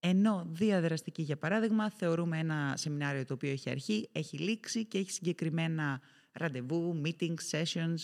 Ενώ 0.00 0.46
διαδραστική, 0.50 1.22
για 1.22 1.36
παράδειγμα, 1.36 1.90
θεωρούμε 1.90 2.38
ένα 2.38 2.74
σεμινάριο 2.76 3.24
το 3.24 3.34
οποίο 3.34 3.50
έχει 3.50 3.70
αρχή, 3.70 4.08
έχει 4.12 4.38
λήξει 4.38 4.84
και 4.84 4.98
έχει 4.98 5.10
συγκεκριμένα 5.10 6.00
ραντεβού, 6.32 7.00
meetings, 7.04 7.34
sessions, 7.50 7.96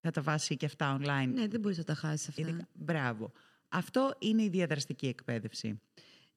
κατά 0.00 0.22
βάση 0.22 0.56
και 0.56 0.66
αυτά 0.66 0.98
online. 1.00 1.30
Ναι, 1.34 1.46
δεν 1.48 1.60
μπορείς 1.60 1.78
να 1.78 1.84
τα 1.84 1.94
χάσεις 1.94 2.28
αυτά. 2.28 2.40
Ειδικά- 2.40 2.68
Μπράβο. 2.74 3.32
Αυτό 3.68 4.14
είναι 4.18 4.42
η 4.42 4.48
διαδραστική 4.48 5.06
εκπαίδευση. 5.06 5.80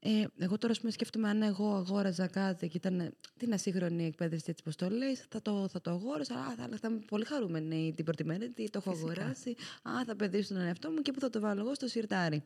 Ε, 0.01 0.23
εγώ 0.37 0.57
τώρα 0.57 0.73
ας 0.73 0.79
πούμε, 0.79 0.91
σκέφτομαι 0.91 1.29
αν 1.29 1.41
εγώ 1.41 1.75
αγόραζα 1.75 2.27
κάτι 2.27 2.67
και 2.67 2.77
ήταν 2.77 3.13
την 3.37 3.53
ασύγχρονη 3.53 4.05
εκπαίδευση 4.05 4.45
έτσι 4.49 4.63
πως 4.63 4.75
το 4.75 4.89
λες, 4.89 5.25
θα 5.29 5.41
το, 5.41 5.67
θα 5.67 5.81
το 5.81 5.91
αγόρασα, 5.91 6.35
α, 6.35 6.53
θα, 6.55 6.69
θα 6.81 6.87
είμαι 6.87 6.99
πολύ 7.07 7.25
χαρούμενη 7.25 7.93
την 7.95 8.05
πρώτη 8.05 8.25
μέρα, 8.25 8.49
τι 8.49 8.69
το 8.69 8.77
έχω 8.85 8.91
Φυσικά. 8.95 9.11
αγοράσει, 9.11 9.55
α, 9.89 10.03
θα 10.05 10.15
παιδίσω 10.15 10.53
τον 10.53 10.63
εαυτό 10.63 10.89
μου 10.91 11.01
και 11.01 11.11
που 11.11 11.19
θα 11.19 11.29
το 11.29 11.39
βάλω 11.39 11.61
εγώ 11.61 11.73
στο 11.75 11.87
σιρτάρι. 11.87 12.43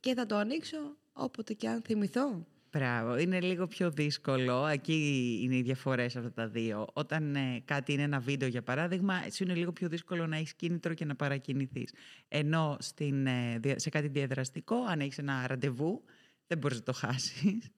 Και 0.00 0.14
θα 0.14 0.26
το 0.26 0.36
ανοίξω 0.36 0.96
όποτε 1.12 1.54
και 1.54 1.68
αν 1.68 1.82
θυμηθώ. 1.82 2.46
Μπράβο. 2.72 3.18
Είναι 3.18 3.40
λίγο 3.40 3.66
πιο 3.66 3.90
δύσκολο. 3.90 4.66
Εκεί 4.66 5.38
είναι 5.42 5.56
οι 5.56 5.62
διαφορές 5.62 6.16
αυτά 6.16 6.32
τα 6.32 6.48
δύο. 6.48 6.86
Όταν 6.92 7.34
ε, 7.36 7.62
κάτι 7.64 7.92
είναι 7.92 8.02
ένα 8.02 8.18
βίντεο, 8.18 8.48
για 8.48 8.62
παράδειγμα, 8.62 9.14
σου 9.32 9.42
είναι 9.42 9.54
λίγο 9.54 9.72
πιο 9.72 9.88
δύσκολο 9.88 10.26
να 10.26 10.36
έχεις 10.36 10.54
κίνητρο 10.54 10.94
και 10.94 11.04
να 11.04 11.16
παρακινηθείς. 11.16 11.92
Ενώ 12.28 12.76
στην, 12.80 13.26
ε, 13.26 13.58
δια- 13.58 13.78
σε 13.78 13.88
κάτι 13.90 14.08
διαδραστικό, 14.08 14.76
αν 14.76 15.00
έχεις 15.00 15.18
ένα 15.18 15.46
ραντεβού, 15.46 16.02
δεν 16.46 16.58
μπορείς 16.58 16.76
να 16.76 16.82
το 16.82 16.92
χάσεις. 16.92 17.70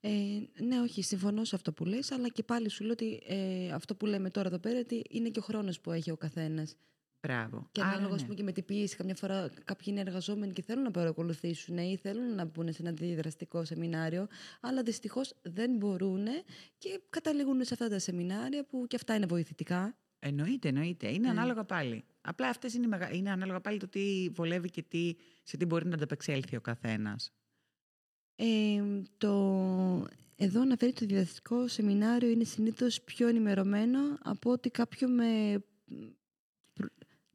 Ε, 0.00 0.10
ναι, 0.64 0.80
όχι, 0.80 1.02
συμφωνώ 1.02 1.44
σε 1.44 1.54
αυτό 1.56 1.72
που 1.72 1.84
λες, 1.84 2.10
αλλά 2.10 2.28
και 2.28 2.42
πάλι 2.42 2.70
σου 2.70 2.82
λέω 2.84 2.92
ότι 2.92 3.22
ε, 3.26 3.72
αυτό 3.72 3.94
που 3.94 4.06
λέμε 4.06 4.30
τώρα 4.30 4.48
εδώ 4.48 4.58
πέρα 4.58 4.78
ότι 4.78 5.02
είναι 5.10 5.28
και 5.28 5.38
ο 5.38 5.42
χρόνος 5.42 5.80
που 5.80 5.92
έχει 5.92 6.10
ο 6.10 6.16
καθένας. 6.16 6.76
Μπράβο. 7.22 7.68
Και 7.72 7.80
Άρα, 7.80 7.90
ανάλογα 7.90 8.14
ας 8.14 8.20
ναι. 8.20 8.26
πούμε, 8.26 8.34
και 8.36 8.42
με 8.42 8.52
την 8.52 8.64
πίεση, 8.64 8.96
καμιά 8.96 9.14
φορά 9.14 9.50
κάποιοι 9.64 9.86
είναι 9.86 10.00
εργαζόμενοι 10.00 10.52
και 10.52 10.62
θέλουν 10.62 10.82
να 10.82 10.90
παρακολουθήσουν 10.90 11.78
ή 11.78 11.96
θέλουν 12.02 12.34
να 12.34 12.44
μπουν 12.44 12.72
σε 12.72 12.82
ένα 12.82 12.92
διαδραστικό 12.92 13.64
σεμινάριο, 13.64 14.26
αλλά 14.60 14.82
δυστυχώς 14.82 15.34
δεν 15.42 15.76
μπορούν 15.76 16.26
και 16.78 17.00
καταλήγουν 17.10 17.64
σε 17.64 17.74
αυτά 17.74 17.88
τα 17.88 17.98
σεμινάρια 17.98 18.64
που 18.64 18.86
και 18.88 18.96
αυτά 18.96 19.14
είναι 19.14 19.26
βοηθητικά. 19.26 19.96
Εννοείται, 20.18 20.68
εννοείται. 20.68 21.08
Είναι 21.08 21.18
Ναι. 21.18 21.28
ανάλογα 21.28 21.64
πάλι. 21.64 22.04
Απλά 22.20 22.48
αυτές 22.48 22.74
είναι, 22.74 22.84
οι 22.84 22.88
μεγα... 22.88 23.12
είναι 23.12 23.30
ανάλογα 23.30 23.60
πάλι 23.60 23.78
το 23.78 23.88
τι 23.88 24.28
βολεύει 24.32 24.70
και 24.70 24.82
τι... 24.82 25.14
σε 25.42 25.56
τι 25.56 25.64
μπορεί 25.64 25.86
να 25.86 25.94
ανταπεξέλθει 25.94 26.56
ο 26.56 26.60
καθένας. 26.60 27.32
Ε, 28.36 28.82
το... 29.18 30.06
Εδώ 30.36 30.60
αναφέρει 30.60 30.92
το 30.92 31.06
διαδραστικό 31.06 31.68
σεμινάριο 31.68 32.28
είναι 32.28 32.44
συνήθως 32.44 33.00
πιο 33.02 33.28
ενημερωμένο 33.28 33.98
από 34.22 34.50
ότι 34.50 34.70
κάποιο 34.70 35.08
με 35.08 35.62
προ- 36.72 36.92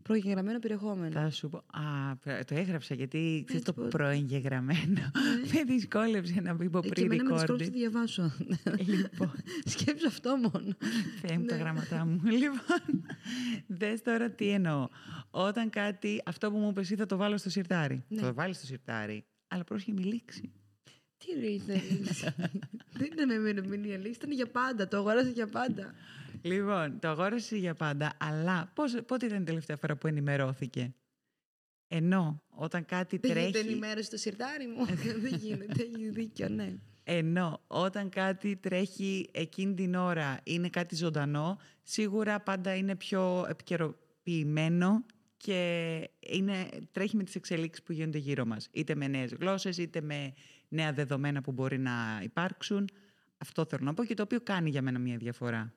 προεγγεγραμμένο 0.09 0.59
περιεχόμενο. 0.59 1.11
Θα 1.11 1.29
σου 1.29 1.49
πω. 1.49 1.57
Α, 1.57 2.15
πρα- 2.15 2.45
το 2.45 2.55
έγραψα 2.55 2.95
γιατί 2.95 3.43
ξέρεις 3.45 3.61
Έτσι 3.61 3.73
το 3.73 3.81
πω. 3.81 3.87
προεγγεγραμμένο. 3.87 5.11
με 5.53 5.63
δυσκόλεψε 5.65 6.41
να 6.41 6.55
πει 6.55 6.65
Ε, 6.73 6.79
και 6.79 6.87
πριν 6.89 7.11
εμένα 7.11 7.23
με 7.23 7.29
δυσκόλεψε 7.35 7.51
να 7.51 7.55
recorded. 7.55 7.71
το 7.71 7.77
διαβάσω. 7.77 8.31
λοιπόν, 8.85 9.31
Σκέψου 9.73 10.07
αυτό 10.07 10.35
μόνο. 10.37 10.75
Θεέ 11.21 11.37
μου 11.37 11.45
τα 11.45 11.55
Ναι. 11.55 11.61
γραμματά 11.61 12.05
μου. 12.05 12.21
Λοιπόν, 12.41 13.05
δες 13.67 14.01
τώρα 14.01 14.29
τι 14.29 14.49
εννοώ. 14.49 14.87
Όταν 15.29 15.69
κάτι, 15.69 16.21
αυτό 16.25 16.51
που 16.51 16.57
μου 16.57 16.69
είπες 16.69 16.83
εσύ 16.83 16.95
θα 16.95 17.05
το 17.05 17.17
βάλω 17.17 17.37
στο 17.37 17.49
σιρτάρι. 17.49 18.03
Ναι. 18.07 18.19
Θα 18.21 18.27
το 18.27 18.33
βάλεις 18.33 18.57
στο 18.57 18.65
σιρτάρι, 18.65 19.25
αλλά 19.47 19.63
πρόσχε 19.63 19.91
μη 19.91 20.03
λήξει. 20.03 20.51
Τι 21.17 21.39
ρίχνε 21.39 21.73
Δεν 22.97 23.09
ήταν 23.13 23.27
με 23.27 23.33
ημερομηνία 23.49 23.97
λήξη, 23.97 24.19
ήταν 24.23 24.31
για 24.31 24.45
πάντα. 24.47 24.87
Το 24.87 24.97
αγόρασα 24.97 25.29
για 25.29 25.47
πάντα. 25.47 25.93
Λοιπόν, 26.45 26.99
το 26.99 27.07
αγόρασε 27.07 27.57
για 27.57 27.73
πάντα, 27.73 28.13
αλλά 28.19 28.71
πώς, 28.75 28.97
πότε 29.05 29.25
ήταν 29.25 29.41
η 29.41 29.45
τελευταία 29.45 29.77
φορά 29.77 29.95
που 29.95 30.07
ενημερώθηκε; 30.07 30.93
Ενώ 31.87 32.41
όταν 32.47 32.85
κάτι 32.85 33.17
Δεν 33.17 33.31
γίνεται 33.31 33.51
τρέχει... 33.51 33.67
ενημέρωση 33.67 34.05
στο 34.05 34.17
σιρτάρι 34.17 34.67
μου. 34.67 34.85
Δεν 35.29 35.35
γίνεται, 35.35 35.83
έχει 35.83 36.09
δίκιο, 36.09 36.49
ναι. 36.49 36.73
Ενώ 37.03 37.63
όταν 37.67 38.09
κάτι 38.09 38.55
τρέχει 38.55 39.29
εκείνη 39.31 39.73
την 39.73 39.95
ώρα 39.95 40.39
είναι 40.43 40.69
κάτι 40.69 40.95
ζωντανό, 40.95 41.59
σίγουρα 41.83 42.39
πάντα 42.39 42.75
είναι 42.75 42.95
πιο 42.95 43.45
επικαιροποιημένο 43.49 45.05
και 45.37 46.09
είναι, 46.19 46.69
τρέχει 46.91 47.15
με 47.15 47.23
τις 47.23 47.35
εξελίξεις 47.35 47.83
που 47.83 47.91
γίνονται 47.91 48.17
γύρω 48.17 48.45
μας. 48.45 48.67
Είτε 48.71 48.95
με 48.95 49.07
νέες 49.07 49.33
γλώσσες, 49.33 49.77
είτε 49.77 50.01
με 50.01 50.33
νέα 50.67 50.93
δεδομένα 50.93 51.41
που 51.41 51.51
μπορεί 51.51 51.77
να 51.77 52.19
υπάρξουν. 52.23 52.89
Αυτό 53.37 53.65
θέλω 53.65 53.85
να 53.85 53.93
πω 53.93 54.03
και 54.05 54.13
το 54.13 54.23
οποίο 54.23 54.41
κάνει 54.41 54.69
για 54.69 54.81
μένα 54.81 54.99
μια 54.99 55.17
διαφορά. 55.17 55.73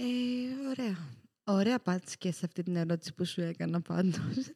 Ε, 0.00 0.68
ωραία. 0.68 0.96
Ωραία 1.44 1.76
απάντηση 1.76 2.16
και 2.18 2.32
σε 2.32 2.40
αυτή 2.44 2.62
την 2.62 2.76
ερώτηση 2.76 3.14
που 3.14 3.24
σου 3.24 3.40
έκανα 3.40 3.80
πάντως. 3.80 4.50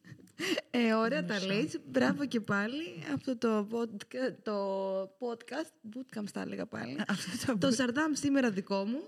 Ε, 0.71 0.93
ωραία 0.93 1.25
τα 1.25 1.33
Μισό. 1.33 1.45
λες. 1.47 1.79
Μπράβο 1.85 2.25
και 2.25 2.39
πάλι. 2.39 2.83
Αυτό 3.13 3.37
το, 3.37 3.67
podca- 3.71 4.35
το 4.43 4.55
podcast, 5.03 5.89
bootcamp 5.95 6.23
τα 6.33 6.41
έλεγα 6.41 6.65
πάλι. 6.65 6.95
Αυτό 7.07 7.57
το 7.57 7.71
Σαρδάμ 7.71 8.13
σήμερα 8.13 8.49
δικό 8.51 8.85
μου. 8.85 8.99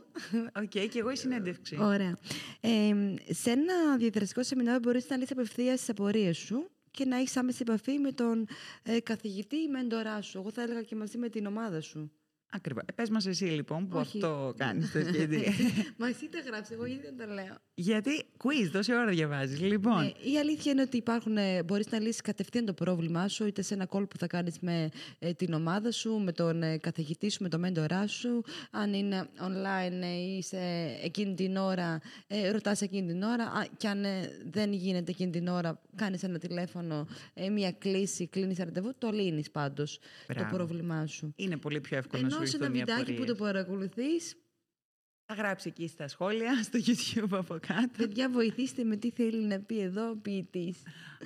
Οκ, 0.56 0.70
και 0.70 0.92
εγώ 1.00 1.12
η 1.12 1.16
συνέντευξη. 1.16 1.78
Ωραία. 1.80 2.18
Ε, 2.60 2.94
σε 3.34 3.50
ένα 3.52 3.98
διαδραστικό 3.98 4.44
σεμινάριο 4.44 4.80
μπορείς 4.80 5.10
να 5.10 5.16
λύσεις 5.16 5.32
απευθείας 5.32 5.80
τις 5.80 5.90
απορίες 5.90 6.38
σου 6.38 6.70
και 6.92 7.06
να 7.06 7.18
έχεις 7.18 7.38
άμεση 7.38 7.60
επαφή 7.62 7.98
με 7.98 8.12
τον 8.12 8.48
ε, 8.84 9.00
καθηγητή 9.00 9.56
ή 9.56 9.68
μέντορά 9.68 10.22
σου. 10.22 10.38
Εγώ 10.38 10.52
θα 10.52 10.62
έλεγα 10.62 10.82
και 10.82 10.96
μαζί 10.96 11.18
με 11.18 11.30
την 11.30 11.46
ομάδα 11.46 11.82
σου. 11.82 12.12
Ακριβώς. 12.50 12.84
Ε, 12.88 12.92
Πες 12.92 13.10
μας 13.10 13.26
εσύ 13.26 13.44
λοιπόν 13.46 13.88
που 13.88 13.98
Όχι. 13.98 14.18
αυτό 14.18 14.54
κάνεις 14.58 14.92
το 14.92 15.00
σχέδιο. 15.14 15.40
Μα 15.98 16.08
εσύ 16.08 16.30
τα 16.30 16.40
γράψεις, 16.46 16.76
εγώ 16.76 16.86
γιατί 16.86 17.04
δεν 17.06 17.18
τα 17.28 17.34
λέω. 17.34 17.56
Γιατί 17.74 18.24
quiz, 18.44 18.70
τόση 18.72 18.94
ώρα 18.94 19.06
διαβάζεις. 19.10 19.60
Λοιπόν, 19.62 20.02
Ε, 20.04 20.30
η 20.32 20.38
αλήθεια 20.40 20.72
είναι 20.72 20.82
ότι 20.82 20.98
υπάρχουν, 20.98 21.38
ε, 21.38 21.64
μπορείς 21.64 21.92
να 21.92 22.00
λύσεις 22.00 22.22
κατευθείαν 22.22 22.66
το 22.66 22.74
πρόβλημά 22.74 23.28
σου, 23.28 23.46
είτε 23.48 23.62
σε 23.62 23.74
ένα 23.74 23.88
call 23.90 24.10
που 24.10 24.18
θα 24.18 24.28
κάνεις 24.28 24.60
με 24.60 24.90
ε, 25.20 25.34
την 25.34 25.54
ομάδα 25.54 25.92
σου, 25.92 26.12
με 26.24 26.32
τον 26.32 26.64
ε, 26.64 26.78
καθηγητή 26.78 27.30
σου, 27.30 27.44
με 27.44 27.50
τον 27.50 27.60
μέντορά 27.60 28.08
σου. 28.08 28.42
Αν 28.72 28.94
είναι 28.94 29.28
online 29.40 30.02
ε, 30.04 30.36
ή 30.38 30.42
σε 30.42 30.58
εκείνη 31.04 31.34
την 31.36 31.56
ώρα, 31.58 32.00
ε, 32.28 32.52
ρωτάς 32.52 32.82
εκείνη 32.82 33.08
την 33.08 33.22
ώρα. 33.24 33.44
Α, 33.44 33.66
και 33.78 33.88
αν 33.88 34.04
ε, 34.04 34.30
δεν 34.52 34.74
γίνεται 34.74 35.12
εκείνη 35.12 35.32
την 35.32 35.48
ώρα, 35.48 35.82
κάνεις 35.96 36.24
ένα 36.24 36.38
τηλέφωνο, 36.38 37.08
ε, 37.34 37.50
μια 37.50 37.72
κλίση, 37.72 38.28
κλείνεις 38.28 38.58
ραντεβού, 38.58 38.94
το 38.98 39.10
λύνεις 39.10 39.52
πάντως 39.52 40.00
Μπράβο. 40.28 40.50
το 40.50 40.56
πρόβλημά 40.56 41.06
σου. 41.08 41.34
είναι 41.36 41.58
πολύ 41.58 41.80
πιο 41.82 41.98
εύκολο 41.98 42.24
να 42.24 42.30
σου 42.36 42.42
Ενώ 42.42 42.50
σε 42.50 42.56
ένα 42.56 42.68
λυθούν 42.68 42.76
οι 42.76 42.80
βιντεάκι 42.80 43.06
που 43.06 43.12
απορίες. 43.22 43.38
το 43.38 43.44
παρακολουθείς, 43.44 44.36
Θα 45.26 45.34
γράψει 45.34 45.68
εκεί 45.68 45.88
στα 45.88 46.08
σχόλια, 46.08 46.62
στο 46.68 46.80
YouTube 46.86 47.30
από 47.38 47.58
κάτω. 47.68 47.90
παιδιά 47.98 48.30
βοηθήστε 48.30 48.84
με 48.84 48.96
τι 48.96 49.12
θέλει 49.12 49.46
να 49.46 49.60
πει 49.60 49.80
εδώ 49.80 50.10
ο 50.10 50.16
ποιητής. 50.16 50.78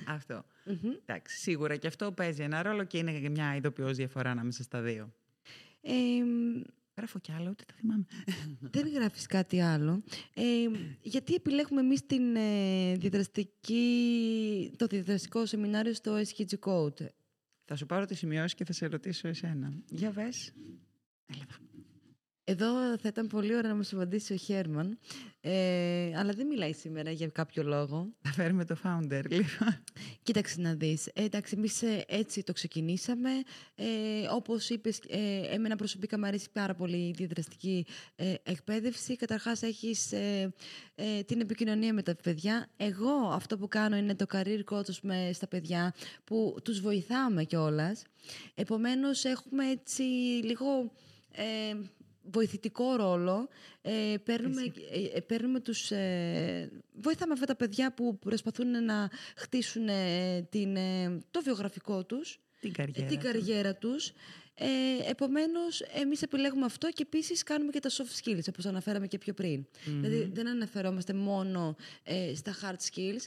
αυτό. 0.06 0.44
Μμμ. 0.64 0.90
Εντάξει, 1.06 1.38
σίγουρα 1.38 1.76
και 1.76 1.86
αυτό 1.86 2.12
παίζει 2.12 2.42
ένα 2.42 2.62
ρόλο 2.62 2.84
και 2.84 2.98
είναι 2.98 3.20
και 3.20 3.28
μια 3.30 3.56
ειδοποιώς 3.56 3.96
διαφορά 3.96 4.30
ανάμεσα 4.30 4.62
στα 4.62 4.80
δύο. 4.80 5.12
Ε, 5.80 5.92
Γράφω 6.96 7.18
κι 7.18 7.32
άλλο, 7.32 7.50
ούτε 7.50 7.64
τα 7.66 7.74
θυμάμαι. 7.74 8.04
Δεν 8.74 8.88
γράφεις 8.88 9.26
κάτι 9.26 9.60
άλλο. 9.60 10.02
Ε, 10.34 10.42
γιατί 11.02 11.34
επιλέγουμε 11.34 11.80
εμείς 11.80 12.06
την, 12.06 12.36
ε, 12.36 12.94
διαδραστική, 12.96 13.84
το 14.76 14.86
διαδραστικό 14.86 15.46
σεμινάριο 15.46 15.94
στο 15.94 16.16
SKG 16.16 16.58
Code; 16.60 17.06
θα 17.64 17.76
σου 17.76 17.86
πάρω 17.86 18.04
τις 18.04 18.18
σημειώσεις 18.18 18.54
και 18.54 18.64
θα 18.64 18.72
σε 18.72 18.86
ρωτήσω 18.86 19.28
εσένα. 19.28 19.72
Για 19.88 20.10
βες. 20.10 20.52
Έλα 21.32 21.42
εδώ. 21.42 21.68
Εδώ 22.44 22.98
θα 22.98 23.08
ήταν 23.08 23.26
πολύ 23.26 23.56
ωραία 23.56 23.70
να 23.70 23.76
μας 23.76 23.92
απαντήσει 23.92 24.32
ο 24.32 24.36
Χέρμαν, 24.36 24.98
ε, 25.40 26.12
αλλά 26.16 26.32
δεν 26.32 26.46
μιλάει 26.46 26.72
σήμερα 26.72 27.10
για 27.10 27.28
κάποιο 27.28 27.62
λόγο. 27.62 28.08
Θα 28.20 28.32
φέρουμε 28.32 28.64
το 28.64 28.76
founder, 28.84 29.22
λοιπόν. 29.28 29.82
Κοίταξε 30.22 30.60
να 30.60 30.74
δεις. 30.74 31.06
Ε, 31.06 31.24
εντάξει, 31.24 31.54
εμείς 31.56 31.82
ε, 31.82 32.04
έτσι 32.08 32.42
το 32.42 32.52
ξεκινήσαμε. 32.52 33.30
Ε, 33.74 33.86
όπως 34.30 34.68
είπες, 34.68 35.00
ε, 35.08 35.40
εμένα 35.54 35.76
προσωπικά 35.76 36.18
μου 36.18 36.26
αρέσει 36.26 36.50
πάρα 36.52 36.74
πολύ 36.74 36.96
η 36.96 37.10
διαδραστική 37.16 37.86
ε, 38.16 38.34
εκπαίδευση. 38.42 39.16
Καταρχάς 39.16 39.62
έχεις 39.62 40.12
ε, 40.12 40.52
ε, 40.94 41.22
την 41.22 41.40
επικοινωνία 41.40 41.94
με 41.94 42.02
τα 42.02 42.16
παιδιά. 42.22 42.68
Εγώ 42.76 43.30
αυτό 43.32 43.58
που 43.58 43.68
κάνω 43.68 43.96
είναι 43.96 44.14
το 44.14 44.26
career 44.32 44.64
coach 44.70 44.88
ας 44.88 45.00
πούμε, 45.00 45.30
στα 45.32 45.46
παιδιά 45.46 45.94
που 46.24 46.56
τους 46.64 46.80
βοηθάμε 46.80 47.44
κιόλας. 47.44 48.02
Επομένως 48.54 49.24
έχουμε 49.24 49.70
έτσι 49.70 50.02
λίγο... 50.42 50.92
Ε, 51.32 51.76
βοηθητικό 52.22 52.96
ρόλο. 52.96 53.48
Ε, 53.82 54.14
παίρνουμε, 54.24 54.62
ε, 54.62 55.16
ε, 55.16 55.20
παίρνουμε 55.20 55.60
τους, 55.60 55.90
ε, 55.90 56.70
βοηθάμε 56.92 57.32
αυτά 57.32 57.46
τα 57.46 57.56
παιδιά 57.56 57.94
που 57.94 58.18
προσπαθούν 58.18 58.84
να 58.84 59.10
χτίσουν 59.36 59.88
ε, 59.88 60.42
την, 60.50 60.76
ε, 60.76 61.18
το 61.30 61.40
βιογραφικό 61.42 62.04
τους, 62.04 62.38
Την 62.60 62.70
ε, 62.70 62.72
καριέρα. 62.72 63.06
την 63.08 63.18
τους. 63.20 63.26
καριέρα 63.26 63.74
τους. 63.74 64.12
Ε, 64.62 65.10
επομένως, 65.10 65.80
εμείς 65.80 66.22
επιλέγουμε 66.22 66.64
αυτό 66.64 66.88
και 66.90 67.02
επίσης 67.02 67.42
κάνουμε 67.42 67.70
και 67.72 67.80
τα 67.80 67.90
soft 67.90 68.24
skills, 68.24 68.48
όπως 68.48 68.66
αναφέραμε 68.66 69.06
και 69.06 69.18
πιο 69.18 69.34
πριν. 69.34 69.66
Δηλαδή, 69.84 70.30
δεν 70.32 70.48
αναφερόμαστε 70.48 71.12
μόνο 71.12 71.76
ε, 72.02 72.34
στα 72.34 72.54
hard 72.62 72.76
skills, 72.94 73.22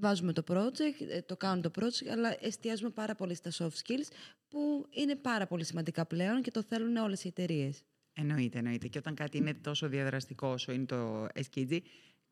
βάζουμε 0.00 0.32
το 0.32 0.42
project, 0.48 1.06
ε, 1.08 1.22
το 1.22 1.36
κάνουμε 1.36 1.60
το 1.60 1.70
project, 1.80 2.08
αλλά 2.12 2.36
εστιάζουμε 2.40 2.90
πάρα 2.90 3.14
πολύ 3.14 3.34
στα 3.34 3.50
soft 3.58 3.82
skills, 3.84 4.08
που 4.48 4.86
είναι 4.90 5.16
πάρα 5.16 5.46
πολύ 5.46 5.64
σημαντικά 5.64 6.06
πλέον 6.06 6.42
και 6.42 6.50
το 6.50 6.62
θέλουν 6.62 6.96
όλες 6.96 7.24
οι 7.24 7.28
εταιρείες. 7.28 7.82
Εννοείται, 8.12 8.58
εννοείται. 8.58 8.88
Και 8.88 8.98
όταν 8.98 9.14
κάτι 9.14 9.36
είναι 9.36 9.54
τόσο 9.54 9.88
διαδραστικό 9.88 10.48
όσο 10.48 10.72
είναι 10.72 10.84
το 10.84 11.24
SKG, 11.24 11.78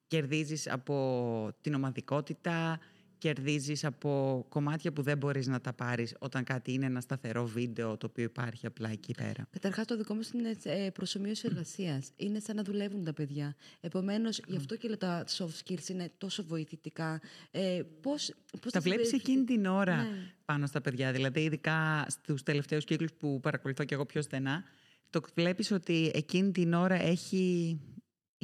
κερδίζεις 0.07 0.71
από 0.71 1.51
την 1.61 1.75
ομαδικότητα, 1.75 2.81
κερδίζεις 3.19 3.85
από 3.85 4.45
κομμάτια 4.49 4.93
που 4.93 5.03
δεν 5.03 5.19
μπορείς 5.19 5.47
να 5.47 5.61
τα 5.61 5.73
πάρεις 5.73 6.15
όταν 6.19 6.45
κάτι 6.45 6.73
είναι 6.73 6.87
ένα 6.87 7.01
σταθερό 7.01 7.47
βίντεο 7.47 7.97
το 7.97 8.07
οποίο 8.11 8.25
υπάρχει 8.25 8.67
απλά 8.67 8.91
εκεί 8.91 9.15
πέρα. 9.15 9.47
Καταρχάς, 9.51 9.87
το 9.87 9.97
δικό 9.97 10.15
μας 10.15 10.31
είναι 10.31 10.57
ε, 10.63 10.91
προσωμείωση 10.91 11.47
εργασίας. 11.51 12.11
Είναι 12.17 12.39
σαν 12.41 12.57
να 12.57 12.63
δουλεύουν 12.63 13.05
τα 13.05 13.13
παιδιά. 13.13 13.55
Επομένως, 13.81 14.41
γι' 14.47 14.57
αυτό 14.57 14.77
και 14.77 14.89
λέω 14.89 14.97
τα 14.97 15.25
soft 15.29 15.63
skills 15.65 15.89
είναι 15.89 16.13
τόσο 16.19 16.45
βοηθητικά. 16.45 17.21
Ε, 17.51 17.83
πώς, 18.01 18.33
πώς 18.61 18.61
Τα 18.61 18.71
θα 18.71 18.81
βλέπεις 18.81 19.07
συμπεριφερθεί- 19.09 19.29
εκείνη 19.29 19.45
την 19.45 19.67
ώρα 19.67 19.97
Ναι. 20.03 20.33
πάνω 20.45 20.67
στα 20.67 20.81
παιδιά. 20.81 21.13
Δηλαδή, 21.13 21.41
ειδικά 21.41 22.07
στους 22.09 22.43
τελευταίους 22.43 22.85
κύκλους 22.85 23.13
που 23.13 23.41
παρακολουθώ 23.41 23.85
και 23.85 23.95
εγώ 23.95 24.07
πιο 24.07 24.23
στενά, 24.23 24.65
το 25.11 25.21
βλέπεις 25.35 25.71
ότι 25.71 26.11
εκείνη 26.15 26.51
την 26.53 26.73
ώρα 26.73 26.95
έχει 26.95 27.77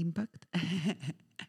impact; 0.00 0.58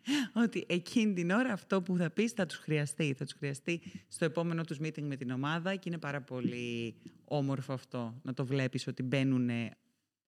ότι 0.44 0.66
εκείνη 0.68 1.14
την 1.14 1.32
ώρα 1.32 1.54
αυτό 1.54 1.82
που 1.82 1.98
θα 1.98 2.10
πεις 2.10 2.32
θα 2.32 2.46
τους 2.46 2.58
χρειαστεί. 2.58 3.14
Θα 3.18 3.24
τους 3.26 3.34
χρειαστεί 3.34 3.82
στο 4.08 4.26
επόμενο 4.26 4.64
τους 4.64 4.78
meeting 4.82 5.04
με 5.04 5.16
την 5.16 5.30
ομάδα 5.32 5.76
και 5.76 5.90
είναι 5.90 5.98
πάρα 5.98 6.22
πολύ 6.22 6.96
όμορφο 7.26 7.74
αυτό 7.74 8.20
να 8.24 8.34
το 8.34 8.46
βλέπεις 8.46 8.88
ότι 8.88 9.04
μπαίνουν 9.04 9.50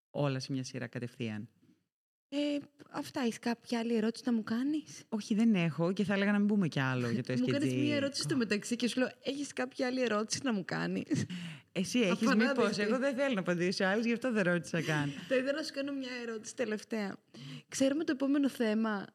όλα 0.09 0.39
σε 0.39 0.51
μια 0.51 0.63
σειρά 0.63 0.87
κατευθείαν. 0.87 1.49
Ε, 2.29 2.57
αυτά, 2.91 3.21
έχεις 3.21 3.39
κάποια 3.39 3.79
άλλη 3.79 3.95
ερώτηση 3.95 4.23
να 4.25 4.33
μου 4.33 4.43
κάνεις; 4.43 5.03
Όχι, 5.09 5.35
δεν 5.35 5.55
έχω 5.55 5.93
και 5.93 6.03
θα 6.03 6.13
έλεγα 6.13 6.31
να 6.31 6.39
μην 6.39 6.47
πούμε 6.47 6.67
κι 6.67 6.79
άλλο 6.79 7.09
για 7.09 7.23
το 7.23 7.33
SKG. 7.33 7.39
Μου 7.39 7.45
κάνεις 7.45 7.73
μία 7.73 7.95
ερώτηση 7.95 8.21
στο 8.21 8.35
μεταξύ 8.35 8.75
και 8.75 8.87
σου 8.87 8.99
λέω: 8.99 9.09
Έχεις 9.23 9.53
κάποια 9.53 9.87
άλλη 9.87 10.01
ερώτηση 10.01 10.39
να 10.43 10.53
μου 10.53 10.65
κάνεις; 10.65 11.25
Εσύ 11.71 11.99
έχεις 11.99 12.27
Απανάδεκτη. 12.27 12.59
μήπως, 12.59 12.77
εγώ 12.77 12.97
δεν 12.97 13.15
θέλω 13.15 13.33
να 13.33 13.39
απαντήσω 13.39 13.85
άλλους, 13.85 14.05
γι' 14.05 14.13
αυτό 14.13 14.31
δεν 14.31 14.43
ρώτησα 14.43 14.81
καν. 14.81 15.09
Θα 15.29 15.35
ήθελα 15.35 15.51
να 15.51 15.63
σου 15.63 15.73
κάνω 15.73 15.91
μια 15.91 16.11
ερώτηση 16.27 16.55
τελευταία. 16.55 17.17
Ξέρουμε 17.67 18.03
το 18.03 18.11
επόμενο 18.11 18.49
θέμα 18.49 19.05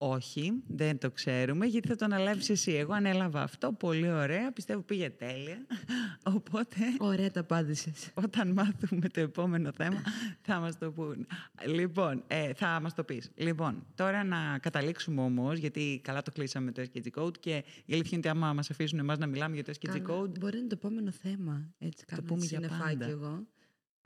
Όχι, 0.00 0.62
δεν 0.66 0.98
το 0.98 1.10
ξέρουμε, 1.10 1.66
γιατί 1.66 1.88
θα 1.88 1.96
το 1.96 2.04
αναλάβεις 2.04 2.50
εσύ. 2.50 2.72
Εγώ 2.72 2.92
ανέλαβα 2.92 3.42
αυτό. 3.42 3.72
Πολύ 3.72 4.10
ωραία. 4.12 4.52
Πιστεύω 4.52 4.80
πήγε 4.80 5.10
τέλεια. 5.10 5.66
Οπότε. 6.36 6.76
Ωραία 6.98 7.30
τα 7.30 7.40
απάντησες. 7.40 8.10
Όταν 8.14 8.52
μάθουμε 8.52 9.08
το 9.08 9.20
επόμενο 9.20 9.72
θέμα, 9.72 10.02
θα 10.40 10.58
μας 10.58 10.78
το 10.78 10.90
πούν. 10.90 11.26
Λοιπόν, 11.66 12.22
ε, 12.26 12.52
θα 12.54 12.80
μας 12.82 12.94
το 12.94 13.04
πεις. 13.04 13.30
Λοιπόν, 13.34 13.86
τώρα 13.94 14.24
να 14.24 14.58
καταλήξουμε 14.58 15.22
όμως, 15.22 15.58
γιατί 15.58 16.00
καλά 16.04 16.22
το 16.22 16.30
κλείσαμε 16.30 16.72
το 16.72 16.82
SKG 16.82 17.22
Code 17.22 17.38
και 17.38 17.64
η 17.84 17.92
αλήθεια 17.92 18.18
είναι 18.18 18.28
ότι 18.28 18.28
άμα 18.28 18.52
μας 18.52 18.70
αφήσουν 18.70 18.98
εμάς 18.98 19.18
να 19.18 19.26
μιλάμε 19.26 19.54
για 19.54 19.64
το 19.64 19.72
SKG 19.80 19.96
Code. 19.96 20.38
Μπορεί 20.38 20.52
να 20.52 20.58
είναι 20.58 20.68
το 20.68 20.76
επόμενο 20.78 21.10
θέμα. 21.10 21.68
Έτσι, 21.78 22.04
το 22.16 22.22
πούμε 22.22 22.44
για 22.44 22.60
πάντα. 22.60 23.06
Εγώ. 23.06 23.46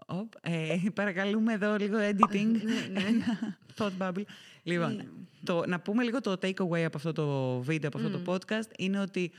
Οπ, 0.06 0.32
ε, 0.40 0.76
παρακαλούμε 0.94 1.52
εδώ 1.52 1.76
λίγο 1.76 1.96
editing. 1.98 2.46
ναι, 2.90 3.00
ναι. 3.00 3.24
Thought 3.76 3.90
bubble. 3.98 4.22
Λοιπόν, 4.62 4.94
Ναι. 4.96 5.04
το, 5.44 5.66
να 5.66 5.80
πούμε 5.80 6.02
λίγο 6.04 6.20
το 6.20 6.32
takeaway 6.32 6.82
από 6.82 6.96
αυτό 6.96 7.12
το 7.12 7.58
βίντεο, 7.60 7.88
από 7.92 7.98
αυτό 8.06 8.18
το 8.18 8.32
podcast, 8.32 8.70
είναι 8.78 9.00
ότι 9.00 9.32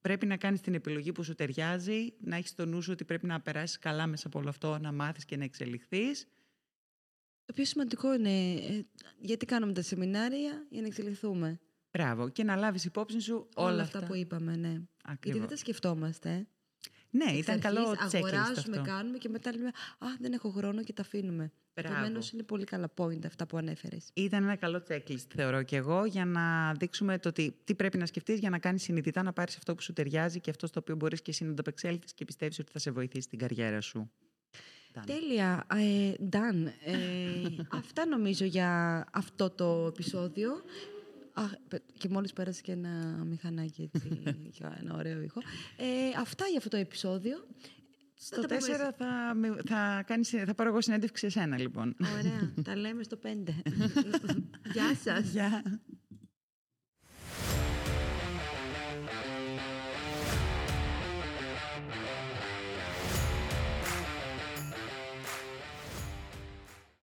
πρέπει 0.00 0.26
να 0.26 0.36
κάνεις 0.36 0.60
την 0.60 0.74
επιλογή 0.74 1.12
που 1.12 1.22
σου 1.22 1.34
ταιριάζει, 1.34 2.12
να 2.20 2.36
έχεις 2.36 2.50
στο 2.50 2.66
νου 2.66 2.82
σου 2.82 2.92
ότι 2.92 3.04
πρέπει 3.04 3.26
να 3.26 3.40
περάσεις 3.40 3.78
καλά 3.78 4.06
μέσα 4.06 4.26
από 4.26 4.38
όλο 4.38 4.48
αυτό, 4.48 4.78
να 4.78 4.92
μάθεις 4.92 5.24
και 5.24 5.36
να 5.36 5.44
εξελιχθείς. 5.44 6.26
Το 7.44 7.52
πιο 7.52 7.64
σημαντικό 7.64 8.14
είναι 8.14 8.52
ε, 8.52 8.80
γιατί 9.18 9.46
κάνουμε 9.46 9.72
τα 9.72 9.82
σεμινάρια 9.82 10.66
για 10.70 10.80
να 10.80 10.86
εξελιχθούμε. 10.86 11.60
Μπράβο. 11.90 12.28
Και 12.28 12.44
να 12.44 12.56
λάβεις 12.56 12.84
υπόψη 12.84 13.20
σου 13.20 13.48
όλα, 13.54 13.72
Όλα 13.72 13.82
αυτά 13.82 14.04
που 14.04 14.14
είπαμε, 14.14 14.56
ναι. 14.56 14.68
Γιατί 14.68 14.86
Ακριβώς. 15.04 15.40
δεν 15.40 15.48
τα 15.48 15.56
σκεφτόμαστε. 15.56 16.46
Ε. 17.12 17.24
Ναι, 17.24 17.24
Εξ 17.24 17.38
ήταν 17.38 17.54
αρχής 17.54 17.70
καλό 17.70 17.90
checklist 17.90 18.14
Αγοράζουμε, 18.14 18.76
αυτό. 18.76 18.90
κάνουμε 18.90 19.18
και 19.18 19.28
μετά 19.28 19.52
λέμε 19.52 19.68
Α, 19.98 20.06
δεν 20.20 20.32
έχω 20.32 20.50
χρόνο 20.50 20.82
και 20.82 20.92
τα 20.92 21.02
αφήνουμε. 21.02 21.52
Μπράβο. 21.74 21.94
Επομένως 21.94 22.30
είναι 22.32 22.42
πολύ 22.42 22.64
καλά 22.64 22.92
point 22.96 23.26
αυτά 23.26 23.46
που 23.46 23.56
ανέφερες. 23.56 24.10
Ήταν 24.14 24.42
ένα 24.42 24.56
καλό 24.56 24.82
checklist, 24.88 25.26
θεωρώ 25.34 25.62
και 25.62 25.76
εγώ, 25.76 26.04
για 26.04 26.24
να 26.24 26.72
δείξουμε 26.72 27.18
το 27.18 27.32
τι, 27.32 27.52
τι 27.64 27.74
πρέπει 27.74 27.98
να 27.98 28.06
σκεφτείς 28.06 28.38
για 28.38 28.50
να 28.50 28.58
κάνεις 28.58 28.82
συνειδητά 28.82 29.22
να 29.22 29.32
πάρεις 29.32 29.56
αυτό 29.56 29.74
που 29.74 29.82
σου 29.82 29.92
ταιριάζει 29.92 30.40
και 30.40 30.50
αυτό 30.50 30.66
στο 30.66 30.80
οποίο 30.80 30.96
μπορείς 30.96 31.22
και 31.22 31.30
εσύ 31.30 31.44
να 31.44 31.50
το 31.50 31.56
απεξέλθεις 31.60 32.14
και 32.14 32.24
πιστεύεις 32.24 32.58
ότι 32.58 32.72
θα 32.72 32.78
σε 32.78 32.90
βοηθήσει 32.90 33.22
στην 33.22 33.38
καριέρα 33.38 33.80
σου. 33.80 34.10
Done. 34.94 35.02
Τέλεια. 35.06 35.66
Ε, 35.74 36.12
Dan, 36.30 36.66
ε, 36.84 37.62
αυτά 37.80 38.06
νομίζω 38.06 38.44
για 38.44 39.04
αυτό 39.12 39.50
το 39.50 39.86
επεισόδιο. 39.88 40.62
Α, 41.32 41.42
πε- 41.68 41.82
και 41.98 42.08
μόλις 42.08 42.32
πέρασε 42.32 42.60
και 42.62 42.72
ένα 42.72 43.24
μηχανάκι 43.24 43.90
έτσι, 43.92 44.22
για 44.58 44.76
ένα 44.80 44.94
ωραίο 44.94 45.22
ήχο. 45.22 45.40
Ε, 45.76 45.84
αυτά 46.20 46.44
για 46.46 46.56
αυτό 46.58 46.68
το 46.70 46.76
επεισόδιο. 46.76 47.46
Στο 48.14 48.40
τα 48.40 48.46
πούμε 48.56 48.76
4 48.90 48.94
θα, 48.96 49.34
με- 49.34 49.56
θα, 49.66 50.02
κάνεις, 50.06 50.28
θα 50.46 50.54
πάρω 50.54 50.68
εγώ 50.70 50.80
συνέντευξη 50.80 51.30
σε 51.30 51.38
σένα, 51.40 51.58
λοιπόν. 51.58 51.96
Ωραία. 52.18 52.52
τα 52.64 52.76
λέμε 52.76 53.02
στο 53.02 53.18
5. 53.22 53.26
Γεια 54.74 54.94
σας. 55.04 55.28
Γεια. 55.30 55.62